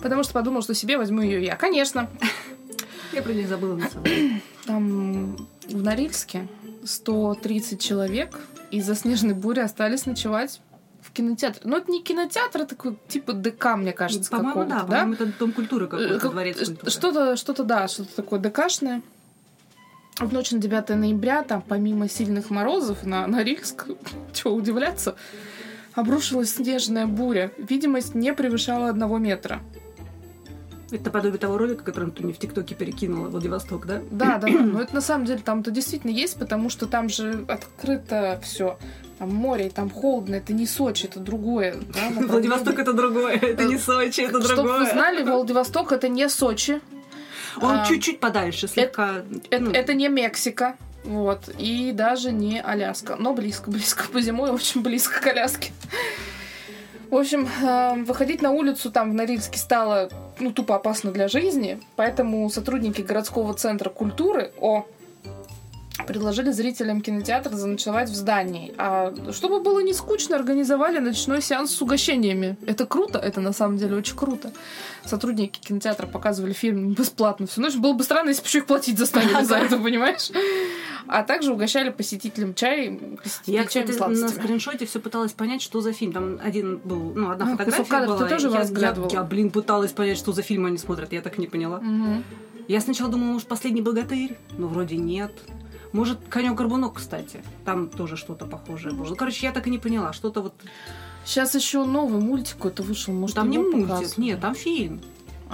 [0.00, 1.56] Потому что подумал, что себе возьму ее я.
[1.56, 2.08] Конечно.
[3.12, 4.42] Я про них забыла на самом деле.
[4.66, 5.36] Там
[5.68, 6.46] в Норильске
[6.84, 8.38] 130 человек
[8.70, 10.60] из-за снежной бури остались ночевать
[11.00, 11.62] в кинотеатре.
[11.64, 14.84] Но это не кинотеатр, это такой типа ДК, мне кажется, По-моему, да, да?
[14.84, 16.90] по-моему, это дом культуры какой-то, Как- дворец культуры.
[16.90, 19.02] Что-то, что-то, да, что-то такое ДКшное.
[20.20, 23.86] В ночь на 9 ноября, там, помимо сильных морозов на Норильск,
[24.32, 25.16] чего удивляться,
[25.94, 27.50] обрушилась снежная буря.
[27.58, 29.60] Видимость не превышала одного метра.
[30.92, 34.00] Это подобие того ролика, который ты мне в ТикТоке перекинула, Владивосток, да?
[34.12, 34.60] Да, да, да.
[34.60, 38.78] Но это на самом деле там-то действительно есть, потому что там же открыто все.
[39.18, 41.74] Там море, там холодно, это не Сочи, это другое.
[41.92, 42.10] да.
[42.26, 44.92] Владивосток это другое, это не Сочи, это Чтобы вы другое.
[44.92, 46.80] знали, Владивосток это не Сочи,
[47.60, 49.22] Он А, чуть-чуть подальше, слегка.
[49.50, 54.50] это, ну, это не Мексика, вот, и даже не Аляска, но близко, близко по зимой,
[54.50, 55.72] очень близко к Аляске.
[57.10, 60.08] В общем, э, выходить на улицу там в Норильске стало,
[60.40, 64.86] ну, тупо опасно для жизни, поэтому сотрудники городского центра культуры, о,
[66.06, 68.74] предложили зрителям кинотеатра заночевать в здании.
[68.76, 72.56] А чтобы было не скучно, организовали ночной сеанс с угощениями.
[72.66, 74.52] Это круто, это на самом деле очень круто.
[75.04, 77.76] Сотрудники кинотеатра показывали фильм бесплатно всю ночь.
[77.76, 80.30] Было бы странно, если бы еще их платить заставили за это, понимаешь?
[81.06, 82.98] А также угощали посетителям чай,
[83.44, 86.12] Я, кстати, на скриншоте все пыталась понять, что за фильм.
[86.12, 88.28] Там один был, ну, одна А, фотография кадров ты была.
[88.30, 89.10] тоже я, разглядывала?
[89.12, 91.12] я, блин, пыталась понять, что за фильм они смотрят.
[91.12, 91.82] Я так не поняла.
[92.66, 95.32] Я сначала думала, может, «Последний богатырь», но вроде нет.
[95.94, 97.40] Может, «Конек-горбунок», кстати.
[97.64, 99.06] Там тоже что-то похожее было.
[99.06, 100.12] Ну, короче, я так и не поняла.
[100.12, 100.54] Что-то вот...
[101.24, 104.18] Сейчас еще новый мультик какой-то вышел, может, там не мультик, показывают?
[104.18, 105.00] нет, там фильм.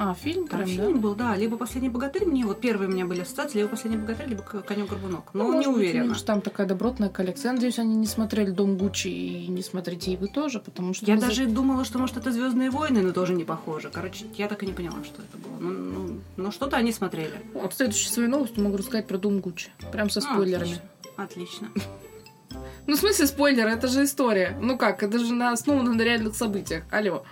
[0.03, 0.85] А, фильм Там прям, да?
[0.87, 1.37] фильм был, да.
[1.37, 5.35] Либо «Последний богатырь» мне, вот первые у меня были ассоциации, либо «Последний богатырь», либо «Конек-горбунок».
[5.35, 6.05] Но Ну, не уверена.
[6.05, 7.51] них же там такая добротная коллекция.
[7.51, 11.05] Я надеюсь, они не смотрели «Дом Гуччи» и не смотрите и вы тоже, потому что...
[11.05, 13.91] Я мы за- даже думала, что, может, это Звездные войны, но тоже не похоже.
[13.93, 15.59] Короче, я так и не поняла, что это было.
[15.61, 17.35] Ну, ну, но что-то они смотрели.
[17.53, 19.69] Вот следующей своей новостью могу рассказать про Дом Гуччи.
[19.93, 20.81] Прям со А, спойлерами.
[21.17, 21.69] Отлично.
[22.87, 24.57] Ну, в смысле спойлер, это же история.
[24.63, 26.85] Ну как, это же на основано на реальных событиях.
[26.91, 27.23] Алло.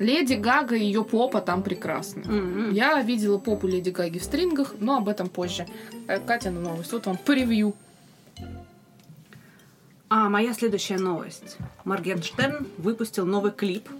[0.00, 2.22] Леди Гага и ее попа там прекрасны.
[2.22, 2.72] М-м.
[2.72, 5.66] Я видела попу Леди Гаги в стрингах, но об этом позже.
[6.08, 6.90] Э, Катя на новость.
[6.92, 7.74] Вот вам превью.
[10.08, 11.58] А моя следующая новость.
[11.84, 13.90] Моргенштерн выпустил новый клип,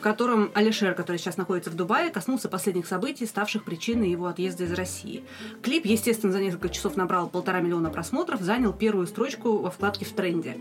[0.00, 4.64] в котором Алишер, который сейчас находится в Дубае, коснулся последних событий, ставших причиной его отъезда
[4.64, 5.24] из России.
[5.62, 10.12] Клип, естественно, за несколько часов набрал полтора миллиона просмотров, занял первую строчку во вкладке в
[10.12, 10.56] тренде.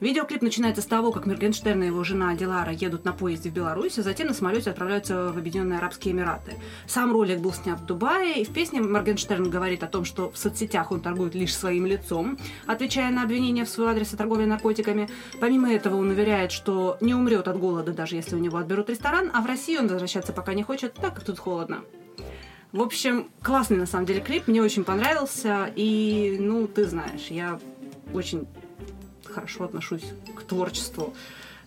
[0.00, 3.98] Видеоклип начинается с того, как Моргенштерн и его жена Дилара едут на поезде в Беларусь,
[3.98, 6.54] а затем на самолете отправляются в Объединенные Арабские Эмираты.
[6.86, 10.38] Сам ролик был снят в Дубае, и в песне Моргенштерн говорит о том, что в
[10.38, 15.10] соцсетях он торгует лишь своим лицом, отвечая на обвинения в свой адрес о торговле наркотиками.
[15.40, 19.30] Помимо этого, он уверяет, что не умрет от голода, даже если у него отберут ресторан,
[19.34, 21.82] а в Россию он возвращаться пока не хочет, так как тут холодно.
[22.72, 27.58] В общем, классный на самом деле клип, мне очень понравился, и, ну, ты знаешь, я
[28.12, 28.46] очень
[29.24, 30.04] хорошо отношусь
[30.36, 31.14] к творчеству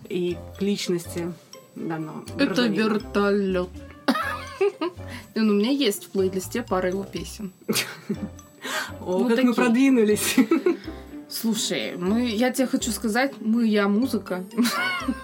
[0.09, 1.33] и к личности
[1.75, 2.83] данного Это гражданина.
[2.83, 3.69] вертолет.
[5.33, 7.51] Ну, у меня есть в плейлисте пара его песен.
[8.99, 10.35] О, Ну, как мы продвинулись.
[11.29, 14.43] Слушай, мы, я тебе хочу сказать, мы, я, музыка,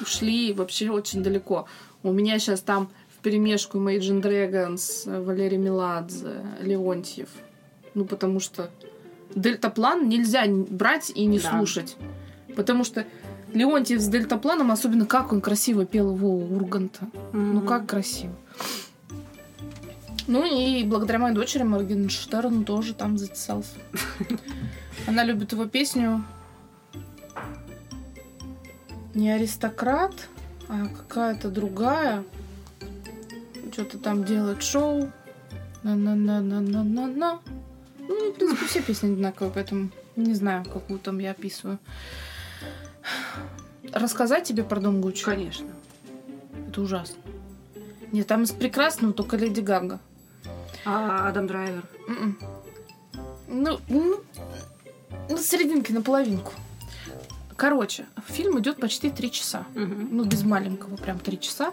[0.00, 1.66] ушли вообще очень далеко.
[2.02, 7.28] У меня сейчас там в перемешку Imagine Dragons, Валерий Меладзе, Леонтьев.
[7.94, 8.70] Ну, потому что
[9.34, 11.50] дельтаплан нельзя брать и не Да.
[11.50, 11.96] слушать.
[12.54, 13.04] Потому что
[13.52, 17.08] Леонтьев с дельтапланом, особенно как он красиво пел его Урганта.
[17.32, 18.34] Ну, как красиво.
[20.26, 23.76] Ну и благодаря моей дочери Моргенштерн тоже там затесался.
[25.06, 26.24] Она любит его песню
[29.16, 30.28] не аристократ,
[30.68, 32.22] а какая-то другая.
[33.72, 35.10] Что-то там делает шоу.
[35.82, 37.40] На-на-на-на-на-на-на.
[37.98, 41.78] Ну, в принципе, все песни одинаковые, поэтому не знаю, какую там я описываю.
[43.92, 45.24] Рассказать тебе про Дом Гуччи?
[45.24, 45.68] Конечно.
[46.68, 47.16] Это ужасно.
[48.12, 50.00] Нет, там из прекрасного только Леди Гага.
[50.84, 51.84] А Адам Драйвер?
[52.08, 52.38] М-м.
[53.48, 54.20] Ну, ну,
[55.28, 56.52] на серединке, на половинку.
[57.56, 59.64] Короче, фильм идет почти три часа.
[59.74, 60.08] Мгм.
[60.12, 61.72] Ну, без маленького, прям три часа.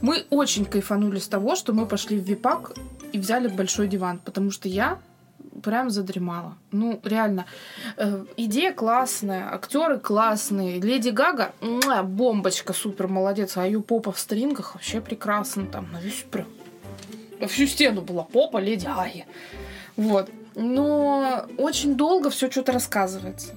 [0.00, 2.72] Мы очень кайфанули с того, что мы пошли в Випак
[3.12, 4.98] и взяли большой диван, потому что я
[5.62, 6.56] прям задремала.
[6.70, 7.46] Ну, реально.
[7.96, 10.80] Э, идея классная, актеры классные.
[10.80, 13.56] Леди Гага, муа, бомбочка, супер молодец.
[13.56, 15.66] А ее попа в стрингах вообще прекрасно.
[15.66, 16.46] Там на весь прям...
[17.40, 19.26] На всю стену была попа Леди Гаги.
[19.96, 20.30] Вот.
[20.54, 23.54] Но очень долго все что-то рассказывается.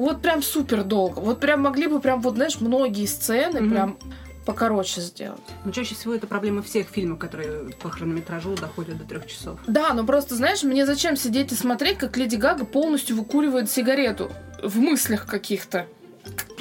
[0.00, 1.20] Вот прям супер долго.
[1.20, 3.70] Вот прям могли бы прям вот, знаешь, многие сцены Мгм.
[3.70, 3.98] прям
[4.46, 5.40] покороче сделать.
[5.64, 9.60] Но чаще всего это проблема всех фильмов, которые по хронометражу доходят до трех часов.
[9.66, 14.30] Да, но просто, знаешь, мне зачем сидеть и смотреть, как Леди Гага полностью выкуривает сигарету
[14.62, 15.86] в мыслях каких-то.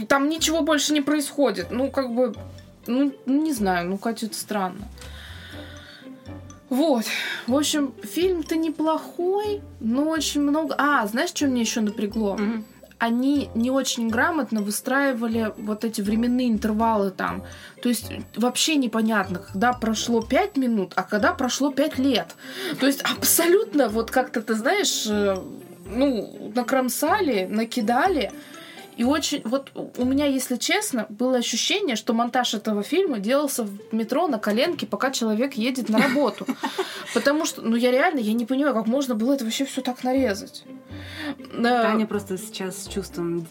[0.10, 1.72] Там ничего больше не происходит.
[1.72, 2.36] Ну, как бы,
[2.88, 4.82] ну, не знаю, ну, как это странно.
[6.70, 7.06] Вот.
[7.48, 10.76] В общем, фильм-то неплохой, но очень много...
[10.78, 12.36] А, знаешь, что мне еще напрягло?
[12.36, 12.66] Мгм.
[13.00, 17.44] Они не очень грамотно выстраивали вот эти временные интервалы там.
[17.82, 22.36] То есть вообще непонятно, когда прошло 5 минут, а когда прошло 5 лет.
[22.80, 25.38] То есть абсолютно вот как-то, ты знаешь, э,
[25.86, 28.32] ну, накромсали, накидали.
[29.00, 33.94] И очень, вот у меня, если честно, было ощущение, что монтаж этого фильма делался в
[33.94, 36.46] метро на коленке, пока человек едет на работу.
[37.14, 40.04] Потому что, ну я реально, я не понимаю, как можно было это вообще все так
[40.04, 40.66] нарезать.
[41.62, 43.48] Таня просто сейчас с чувством,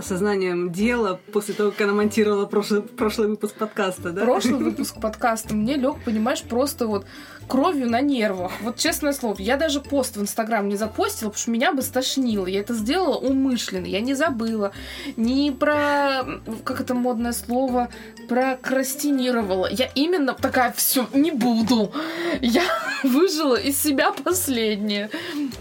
[0.00, 4.24] сознанием дела после того, как она монтировала прошлый, прошлый выпуск подкаста, да?
[4.24, 7.04] прошлый выпуск подкаста мне лег, понимаешь, просто вот
[7.46, 8.52] кровью на нервах.
[8.60, 12.46] Вот честное слово, я даже пост в Инстаграм не запостила, потому что меня бы стошнило.
[12.46, 14.72] Я это сделала умышленно, я не забыла.
[15.16, 16.24] Не про,
[16.64, 17.88] как это модное слово,
[18.28, 19.68] прокрастинировала.
[19.70, 21.92] Я именно такая, все, не буду.
[22.40, 22.64] Я
[23.02, 25.10] выжила из себя последнее.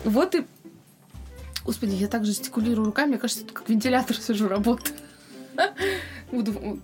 [0.04, 0.46] Вот и
[1.66, 4.96] Господи, я так жестикулирую руками, мне кажется, это как вентилятор сижу, работаю.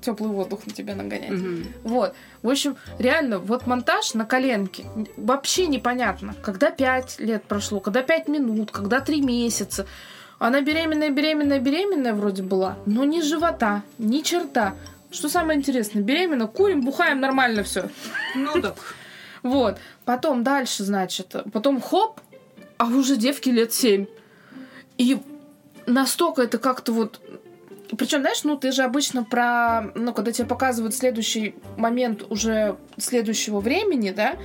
[0.01, 1.31] Теплый воздух на тебя нагонять.
[1.31, 1.65] Мгм.
[1.83, 2.13] Вот.
[2.41, 4.85] В общем, реально, вот монтаж на коленке.
[5.17, 9.85] Вообще непонятно, когда 5 лет прошло, когда 5 минут, когда 3 месяца.
[10.39, 14.73] Она беременная, беременная, беременная вроде была, но ни живота, ни черта.
[15.11, 17.89] Что самое интересное, беременна, курим, бухаем, нормально все.
[18.35, 18.75] Ну так.
[19.43, 19.77] Вот.
[20.05, 22.19] Потом дальше, значит, потом хоп,
[22.77, 24.05] а уже девки лет 7.
[24.97, 25.19] И
[25.85, 27.19] настолько это как-то вот...
[28.01, 29.91] Причем, знаешь, ну ты же обычно про...
[29.93, 34.37] Ну, когда тебе показывают следующий момент уже следующего времени, да,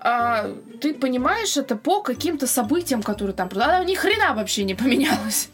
[0.00, 3.48] а, ты понимаешь это по каким-то событиям, которые там...
[3.54, 5.48] Она ни хрена вообще не поменялась.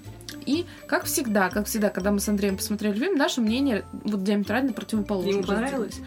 [0.47, 4.73] И, как всегда, как всегда, когда мы с Андреем посмотрели фильм, наше мнение вот диаметрально
[4.73, 5.33] противоположно.
[5.33, 6.01] Ему понравилось?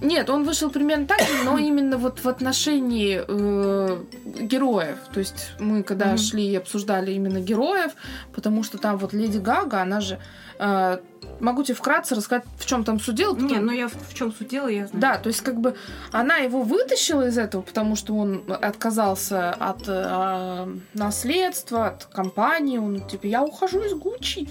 [0.00, 3.98] Нет, он вышел примерно так же, но именно вот в отношении э,
[4.40, 4.98] героев.
[5.12, 6.18] То есть мы когда Мгм.
[6.18, 7.92] шли и обсуждали именно героев,
[8.34, 10.18] потому что там вот Леди Гага, она же...
[10.58, 10.98] э,
[11.40, 13.34] могу тебе вкратце рассказать, в чем там суть дела.
[13.34, 15.00] Не, потому- ну я в, в чем суть дела, я знаю.
[15.00, 15.76] Да, то есть как бы
[16.12, 23.00] она его вытащила из этого, потому что он отказался от э, наследства, от компании, он
[23.06, 24.48] типа я ухожу из Гуччи,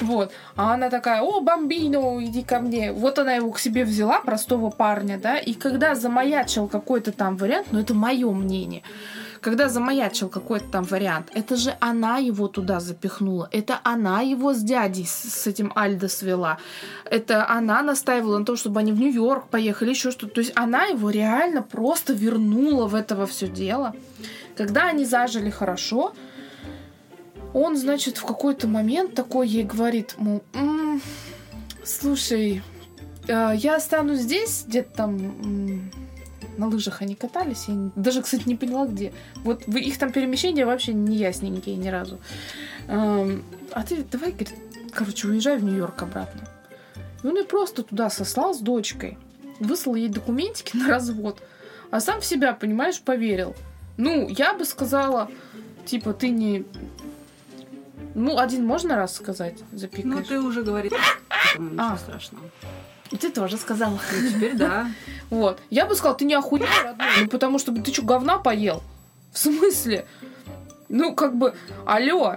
[0.00, 4.20] вот, а она такая, о, бомбино, иди ко мне, вот она его к себе взяла,
[4.20, 8.82] простого парня, да, и когда замаячил какой-то там вариант, ну это мое мнение,
[9.40, 14.62] когда замаячил какой-то там вариант, это же она его туда запихнула, это она его с
[14.62, 16.58] дядей, с, этим Альдо свела,
[17.04, 20.34] это она настаивала на том, чтобы они в Нью-Йорк поехали, еще что-то.
[20.34, 23.94] То есть она его реально просто вернула в этого все дело.
[24.56, 26.12] Когда они зажили хорошо,
[27.52, 31.00] он, значит, в какой-то момент такой ей говорит, мол, «М,
[31.84, 32.62] слушай,
[33.28, 35.90] э, я останусь здесь, где-то там
[36.56, 39.12] на лыжах они катались, я даже, кстати, не поняла, где.
[39.44, 42.18] Вот их там перемещения вообще не ясненькие ни разу.
[42.88, 44.54] Эм, а ты давай, говорит,
[44.92, 46.48] короче, уезжай в Нью-Йорк обратно.
[47.22, 49.18] И он ее просто туда сослал с дочкой.
[49.58, 51.40] выслал ей документики на развод,
[51.90, 53.54] а сам в себя, понимаешь, поверил.
[53.96, 55.30] Ну, я бы сказала,
[55.86, 56.64] типа, ты не...
[58.14, 60.06] Ну, один можно раз сказать, запикаешь?
[60.06, 60.92] Ну, ты уже говоришь,
[61.56, 61.98] поэтому ничего А.
[61.98, 62.44] страшного.
[63.10, 63.98] И ты тоже сказала.
[64.20, 64.90] Ну, теперь да.
[65.30, 65.60] Вот.
[65.70, 67.06] Я бы сказала, ты не охуел, родной.
[67.22, 68.82] Ну, потому что ты что, говна поел?
[69.32, 70.06] В смысле?
[70.88, 72.36] Ну, как бы, алло.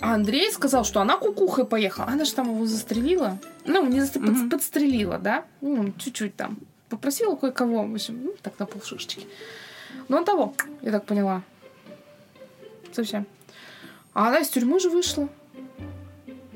[0.00, 2.06] Андрей сказал, что она кукухой поехала.
[2.08, 3.38] Она же там его застрелила.
[3.64, 4.50] Ну, не застрелила, Мгм.
[4.50, 5.44] подстрелила, да?
[5.60, 6.58] Ну, чуть-чуть там.
[6.88, 9.26] Попросила кое-кого, в общем, ну, так на полшишечки.
[10.08, 11.42] Ну, он того, я так поняла.
[12.92, 13.26] Совсем.
[14.14, 15.28] А она из тюрьмы же вышла.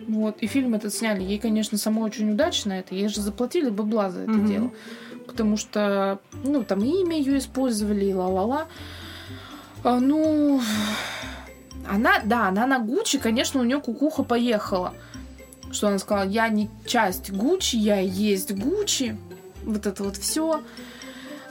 [0.08, 0.36] Вот.
[0.40, 1.22] И фильм этот сняли.
[1.22, 2.94] Ей, конечно, самой очень удачно это.
[2.94, 4.46] Ей же заплатили бабла за это Мгм.
[4.46, 4.70] дело.
[5.26, 8.66] Потому что, ну, там имя ее использовали, и ла-ла-ла.
[9.82, 10.60] А, ну,
[11.88, 14.94] она, да, она на Гуччи, конечно, у нее кукуха поехала.
[15.72, 19.16] Что она сказала, я не часть Гуччи, я и есть Гуччи.
[19.64, 20.62] Вот это вот все.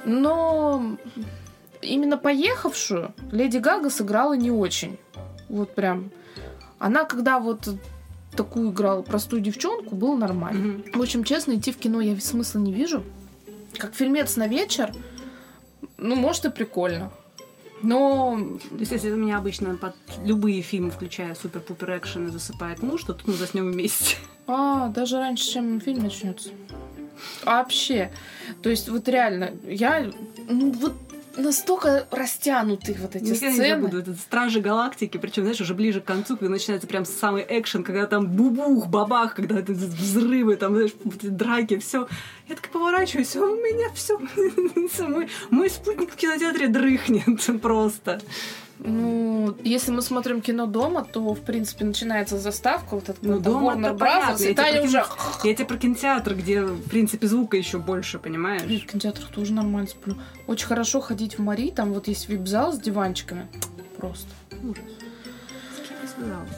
[0.05, 0.97] Но
[1.81, 4.97] именно поехавшую Леди Гага сыграла не очень.
[5.49, 6.11] Вот прям.
[6.79, 7.67] Она, когда вот
[8.35, 10.59] такую играла простую девчонку, было нормально.
[10.59, 10.83] Мгм.
[10.93, 13.03] В общем, честно, идти в кино я смысла не вижу.
[13.77, 14.91] Как фильмец на вечер,
[15.97, 17.11] ну, может, и прикольно.
[17.81, 23.03] Но То есть, если у меня обычно под любые фильмы, включая супер-пупер экшен, засыпает муж,
[23.03, 24.15] то тут мы заснем вместе.
[24.47, 26.49] А, даже раньше, чем фильм начнется.
[27.43, 28.11] Вообще.
[28.61, 30.11] То есть, вот реально, я,
[30.47, 30.93] ну, вот
[31.37, 33.69] настолько растянуты вот эти Никогда не сцены.
[33.81, 33.99] забуду.
[33.99, 38.05] Это Стражи Галактики, причем, знаешь, уже ближе к концу, когда начинается прям самый экшен, когда
[38.05, 42.07] там бубух, бабах, когда это взрывы, там, знаешь, драки, все.
[42.47, 44.17] Я так поворачиваюсь, а у меня все,
[45.07, 48.21] мой, мой спутник в кинотеатре дрыхнет просто.
[48.79, 53.73] Ну, если мы смотрим кино дома, то, в принципе, начинается заставка, вот эта Ну, дома
[53.73, 55.05] Warner понятно, Brothers, я и та тебе я уже...
[55.43, 58.63] Я тебе про кинотеатр, где, в принципе, звука еще больше, понимаешь?
[58.63, 60.15] Блин, в кинотеатрах тоже нормально сплю.
[60.47, 63.47] Очень хорошо ходить в Мари, там вот есть вип-зал с диванчиками.
[63.97, 64.27] Просто.
[64.61, 64.83] Ужас.
[65.73, 66.57] С кем я связалась?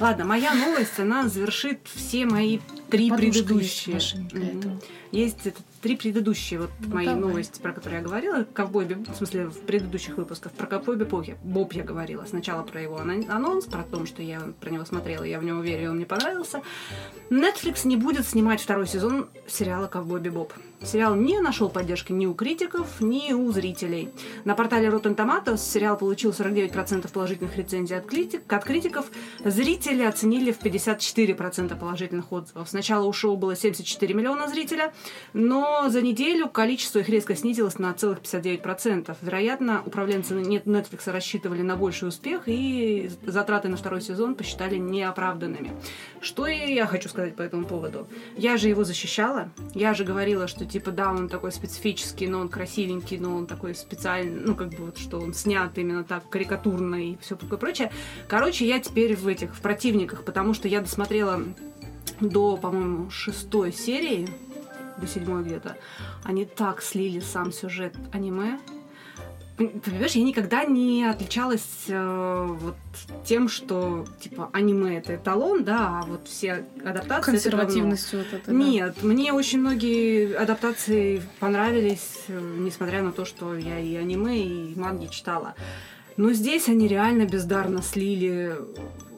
[0.00, 2.58] Ладно, моя новость, она завершит все мои
[2.90, 3.94] три Подушка есть в предыдущие.
[3.94, 4.80] машине.
[5.12, 7.20] Есть это, три предыдущие вот Ну, мои давай.
[7.20, 8.44] новости, про которые я говорила.
[8.54, 12.24] Ковбой в смысле, в предыдущих выпусках про Ковбой Бибоп я, Боб я говорила.
[12.24, 15.84] Сначала про его анонс, про то, что я про него смотрела, я в него верю,
[15.84, 16.62] и он мне понравился.
[17.28, 20.54] Netflix не будет снимать второй сезон сериала Ковбой Бибоп.
[20.84, 24.10] Сериал не нашел поддержки ни у критиков, ни у зрителей.
[24.44, 29.06] На портале Rotten Tomatoes сериал получил 49% положительных рецензий от, критик, от критиков.
[29.42, 32.68] Зрители оценили в 54% положительных отзывов.
[32.68, 34.92] Сначала у шоу было 74 миллиона зрителя,
[35.32, 39.16] но за неделю количество их резко снизилось на целых 59%.
[39.22, 45.72] Вероятно, управленцы Netflix рассчитывали на больший успех и затраты на второй сезон посчитали неоправданными.
[46.20, 48.06] Что и я хочу сказать по этому поводу.
[48.36, 49.50] Я же его защищала.
[49.74, 53.76] Я же говорила, что типа да, он такой специфический, но он красивенький, но он такой
[53.76, 57.92] специальный, ну как бы вот, что он снят именно так карикатурно и все такое прочее.
[58.26, 61.44] Короче, я теперь в этих, в противниках, потому что я досмотрела
[62.18, 64.28] до, по-моему, шестой серии,
[64.96, 65.76] до седьмой где-то.
[66.24, 68.58] Они так слили сам сюжет аниме.
[69.56, 72.74] Пон- Понимаешь, я никогда не отличалась э, вот
[73.24, 77.50] тем, что типа аниме это эталон, да, а вот все адаптации это.
[77.50, 78.46] Консервативностью вот это.
[78.46, 78.52] да.
[78.52, 84.74] Нет, мне очень многие адаптации понравились, э, несмотря на то, что я и аниме, и
[84.78, 85.54] манги читала.
[86.16, 88.54] Но здесь они реально бездарно слили.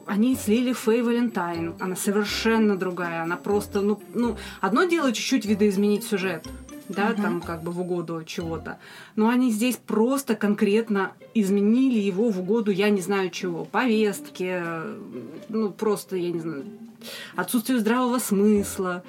[0.05, 1.75] Они слили Фэй Валентайн.
[1.79, 3.23] Она совершенно другая.
[3.23, 6.47] Она просто, ну, ну одно дело чуть-чуть видоизменить сюжет.
[6.89, 7.21] Да, Мгм.
[7.21, 8.77] там как бы в угоду чего-то.
[9.15, 14.61] Но они здесь просто конкретно изменили его в угоду, я не знаю чего, повестки,
[15.49, 16.63] ну просто, я не знаю,
[17.35, 19.03] отсутствию здравого смысла.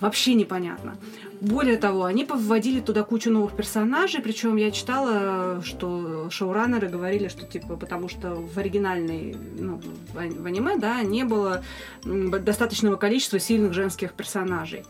[0.00, 0.96] Вообще непонятно.
[1.40, 7.46] Более того, они повводили туда кучу новых персонажей, причем я читала, что шоураннеры говорили, что
[7.46, 9.80] типа потому что в оригинальной, ну,
[10.12, 11.62] в аниме, да, не было
[12.04, 14.84] достаточного количества сильных женских персонажей.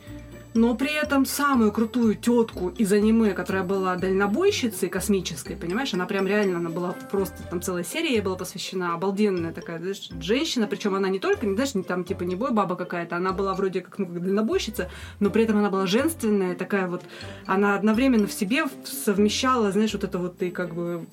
[0.54, 6.26] Но при этом самую крутую тетку из аниме, которая была дальнобойщицей космической, понимаешь, она прям
[6.26, 10.94] реально, она была просто, там целая серия ей была посвящена, обалденная такая, знаешь, женщина, причем
[10.94, 13.80] она не только, не знаешь, не там типа не бой баба какая-то, она была вроде
[13.80, 14.90] как, ну, как дальнобойщица,
[15.20, 17.02] но при этом она была женственная, такая вот,
[17.46, 21.06] она одновременно в себе совмещала, знаешь, вот это вот и как бы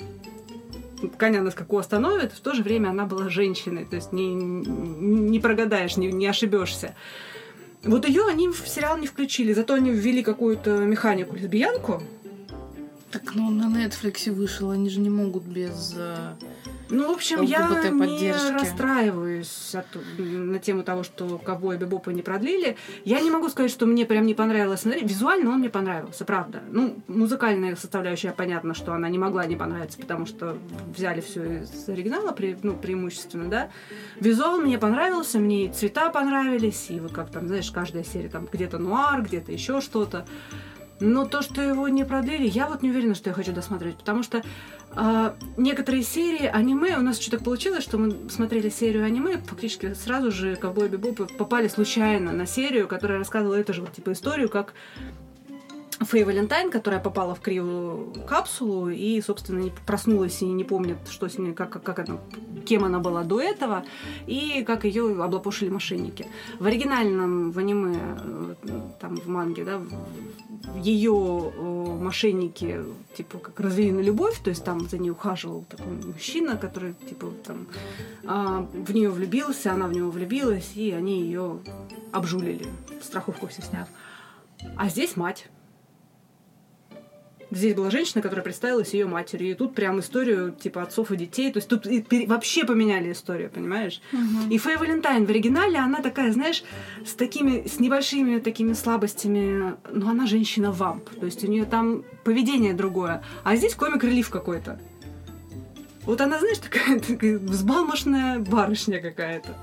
[1.17, 5.39] коня на скаку остановит, в то же время она была женщиной, то есть не, не
[5.39, 6.95] прогадаешь, не, не ошибешься.
[7.83, 12.03] Вот ее они в сериал не включили, зато они ввели какую-то механику лесбиянку.
[13.11, 15.93] Так, ну на Netflix вышел, они же не могут без...
[15.97, 16.33] э,
[16.91, 18.53] Ну, в общем, я не ЛГБТ-поддержки.
[18.53, 19.85] расстраиваюсь от-
[20.17, 22.77] на тему того, что ковбоя Бибопа не продлили.
[23.05, 24.85] Я не могу сказать, что мне прям не понравилось.
[24.85, 26.61] Визуально он мне понравился, правда.
[26.71, 30.57] Ну, музыкальная составляющая, понятно, что она не могла не понравиться, потому что
[30.95, 33.69] взяли все из оригинала, пре- ну, преимущественно, да.
[34.19, 38.47] Визуал мне понравился, мне и цвета понравились, и вот как там, знаешь, каждая серия там
[38.51, 40.25] где-то нуар, где-то еще что-то.
[41.01, 44.21] Но то, что его не продлили, я вот не уверена, что я хочу досмотреть, потому
[44.21, 44.43] что
[44.95, 49.93] а, некоторые серии аниме, у нас что так получилось, что мы смотрели серию аниме, фактически
[49.93, 54.49] сразу же Ковбой Бибоп попали случайно на серию, которая рассказывала эту же вот, типа историю,
[54.49, 54.73] как
[55.99, 61.27] Фэй Валентайн, которая попала в кривую капсулу и, собственно, не проснулась и не помнит, что
[61.27, 62.17] с ней, как, как, она,
[62.65, 63.83] кем она была до этого,
[64.25, 66.25] и как ее облапошили мошенники.
[66.57, 68.55] В оригинальном, в аниме, э,
[69.01, 69.81] там, в манге, да,
[70.77, 71.51] ее
[71.99, 72.79] мошенники,
[73.17, 77.27] типа, как развели на любовь, то есть там за ней ухаживал такой мужчина, который, типа,
[77.45, 77.67] там,
[78.25, 81.59] а, в нее влюбился, она в него влюбилась, и они ее
[82.13, 82.67] обжулили,
[83.01, 83.89] страховку все сняв.
[84.77, 85.49] А здесь мать.
[87.51, 89.51] Здесь была женщина, которая представилась ее матерью.
[89.51, 91.51] И тут прям историю типа отцов и детей.
[91.51, 91.87] То есть тут
[92.27, 94.01] вообще поменяли историю, понимаешь?
[94.49, 96.63] И Фэй Валентайн в оригинале, она такая, знаешь,
[97.05, 101.09] с такими, с небольшими такими слабостями, но она женщина-вамп.
[101.19, 103.23] То есть у нее там поведение другое.
[103.43, 104.79] А здесь комик-релив какой-то.
[106.03, 109.55] Вот она, знаешь, такая, такая взбалмошная барышня какая-то.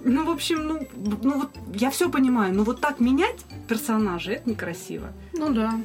[0.00, 0.88] Ну, в общем, ну,
[1.22, 5.12] ну вот я все понимаю, но вот так менять персонажа это некрасиво.
[5.32, 5.80] Ну да.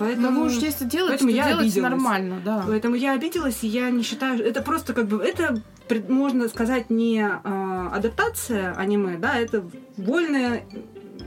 [0.00, 1.90] Поэтому, уж если делаете, поэтому то я делайте обиделась.
[1.90, 2.64] нормально, да.
[2.66, 5.62] поэтому я обиделась, и я не считаю, это просто как бы это
[6.08, 9.64] можно сказать не а, адаптация аниме, да, это
[9.96, 10.62] вольная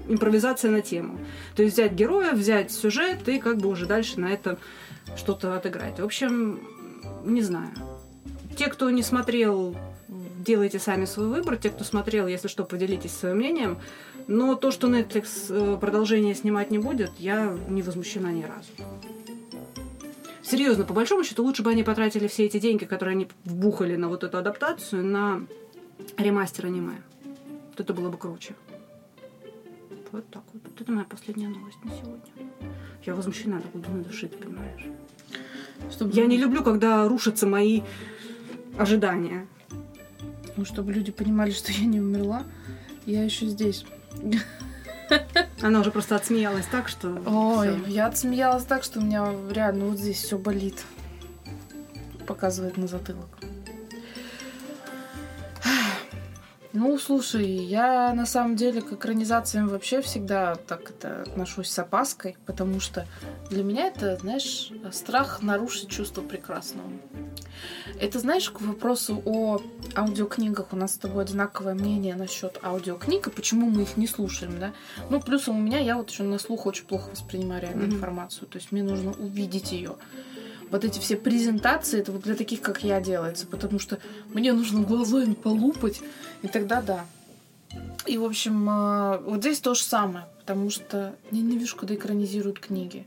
[0.08, 1.20] импровизация на тему.
[1.56, 4.58] То есть взять героя, взять сюжет и как бы уже дальше на это
[5.16, 6.00] что-то отыграть.
[6.00, 6.60] В общем,
[7.24, 7.70] не знаю.
[8.58, 9.76] Те, кто не смотрел,
[10.08, 11.58] делайте сами свой выбор.
[11.58, 13.78] Те, кто смотрел, если что, поделитесь своим мнением.
[14.28, 18.72] Но то, что Netflix э, продолжение снимать не будет, я не возмущена ни разу.
[20.42, 24.08] Серьезно, по большому счету, лучше бы они потратили все эти деньги, которые они вбухали на
[24.10, 25.42] вот эту адаптацию, на
[26.18, 27.02] ремастер аниме.
[27.70, 28.56] Вот это было бы круче.
[30.12, 30.62] Вот так вот.
[30.64, 32.52] Вот это моя последняя новость на сегодня.
[33.04, 34.86] Я возмущена до глубины души, ты понимаешь?
[35.92, 37.82] Чтобы, Я не люблю, когда рушатся мои
[38.78, 39.48] ожидания.
[40.56, 42.44] Ну, чтобы люди понимали, что я не умерла,
[43.06, 43.86] я еще здесь.
[45.62, 47.22] Она уже просто отсмеялась так, что...
[47.26, 47.86] Ой, всё.
[47.88, 50.84] я отсмеялась так, что у меня реально вот здесь все болит.
[52.28, 53.30] Показывает на затылок.
[56.74, 62.36] Ну, слушай, я на самом деле к экранизациям вообще всегда так это отношусь с опаской,
[62.48, 63.08] потому что
[63.52, 66.90] для меня это, знаешь, страх нарушить чувство прекрасного.
[68.00, 69.62] Это, знаешь, к вопросу о
[69.96, 70.74] аудиокнигах.
[70.74, 74.74] У нас с тобой одинаковое мнение насчет аудиокниг, и почему мы их не слушаем, да?
[75.10, 77.98] Ну, плюсом у меня, я вот еще на слух очень плохо воспринимаю реальную Мгм.
[77.98, 78.48] информацию.
[78.48, 79.96] То есть мне нужно увидеть ее.
[80.70, 84.00] Вот эти все презентации, это вот для таких, как я, делается, потому что
[84.30, 86.02] мне нужно глазами полупать,
[86.42, 87.06] и тогда да.
[88.06, 92.60] И, в общем, э, вот здесь то же самое, потому что я ненавижу, когда экранизируют
[92.60, 93.06] книги.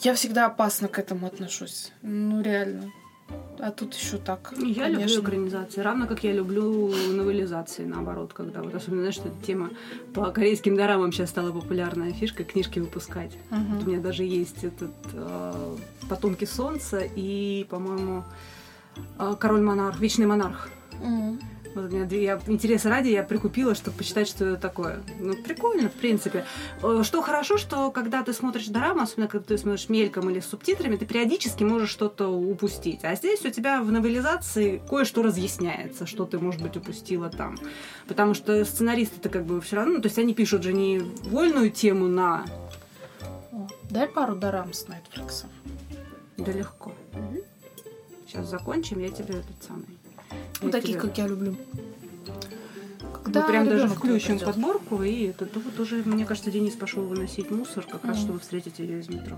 [0.00, 1.92] Я всегда опасно к этому отношусь.
[2.02, 2.92] Ну, реально.
[3.58, 4.52] А тут еще так.
[4.58, 5.20] Я люблю конечно.
[5.20, 9.70] экранизации, равно как я люблю новелизации, наоборот, когда вот особенно, знаешь, что эта тема
[10.14, 13.32] по корейским дорамам сейчас стала популярная фишка, книжки выпускать.
[13.50, 13.74] Мгм.
[13.74, 15.76] Вот у меня даже есть этот э,
[16.08, 18.24] «Потомки солнца» и, по-моему,
[19.18, 20.68] э, «Король монарх», «Вечный монарх».
[21.02, 21.40] Мгм.
[21.76, 25.02] Вот у меня две- я, интереса ради я прикупила, чтобы почитать, что это такое.
[25.20, 26.46] Ну, прикольно, в принципе.
[27.02, 30.96] Что хорошо, что когда ты смотришь дораму, особенно когда ты смотришь мельком или с субтитрами,
[30.96, 33.04] ты периодически можешь что-то упустить.
[33.04, 37.58] А здесь у тебя в новелизации кое-что разъясняется, что ты, может быть, упустила там.
[38.08, 41.70] Потому что сценаристы-то как бы все равно, ну, то есть они пишут же не вольную
[41.70, 42.46] тему на...
[43.52, 45.44] О, дай пару дорам с Netflix.
[46.38, 46.94] Да легко.
[48.26, 49.84] Сейчас закончим, я тебе этот самый...
[50.62, 51.56] Ну, таких, как я люблю.
[52.26, 54.54] Мы Когда прям даже включим придёт.
[54.54, 58.24] подборку, и это да, вот уже, мне кажется, Денис пошел выносить мусор, как раз Мгм.
[58.24, 59.36] чтобы встретить ее из метро.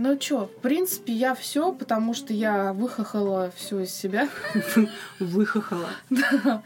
[0.00, 4.28] Ну чё, в принципе, я все, потому что я выхохала все из себя.
[5.18, 5.88] Выхохала.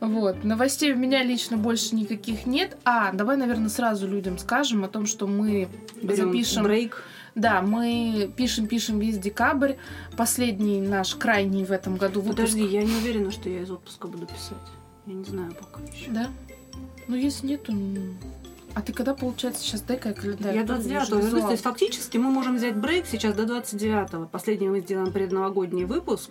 [0.00, 0.44] Вот.
[0.44, 2.76] Новостей у меня лично больше никаких нет.
[2.84, 5.68] А, давай, наверное, сразу людям скажем о том, что мы
[6.00, 6.62] Берем запишем.
[6.62, 7.02] брейк.
[7.38, 9.74] Да, мы пишем-пишем весь декабрь.
[10.16, 12.36] Последний наш крайний в этом году выпуск.
[12.36, 14.58] Подожди, я не уверена, что я из отпуска буду писать.
[15.06, 16.10] Я не знаю пока еще.
[16.10, 16.28] Да?
[17.06, 17.72] Ну, если нет, то...
[17.72, 18.14] ну,
[18.74, 20.54] А ты когда, получается, сейчас дай-ка я календарь?
[20.56, 21.44] Я открою, 29 вижу вернусь.
[21.44, 24.26] То есть фактически мы можем взять брейк сейчас до 29-го.
[24.26, 26.30] Последний мы сделаем предновогодний выпуск.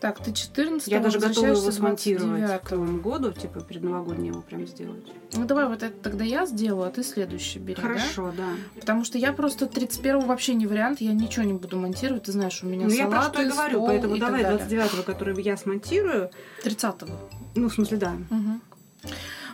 [0.00, 2.66] Так, ты 14 Я даже готова его смонтировать 29-го.
[2.66, 5.04] к Новому году, типа предновогодний его прям сделать.
[5.34, 7.82] Ну давай вот это тогда я сделаю, а ты следующий бери, да?
[7.82, 8.48] Хорошо, да.
[8.78, 12.62] Потому что я просто 31 вообще не вариант, я ничего не буду монтировать, ты знаешь,
[12.62, 14.58] у меня Ну, я про салаты, что и говорю, стол поэтому и давай далее.
[14.66, 16.30] 29-го, который я смонтирую.
[16.64, 17.14] 30-го.
[17.54, 18.12] Ну, в смысле, да.
[18.30, 18.62] Мгм.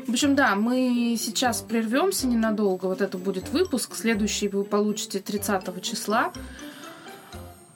[0.06, 2.86] В общем, да, мы сейчас прервемся ненадолго.
[2.86, 3.96] Вот это будет выпуск.
[3.96, 6.32] Следующий вы получите 30 числа.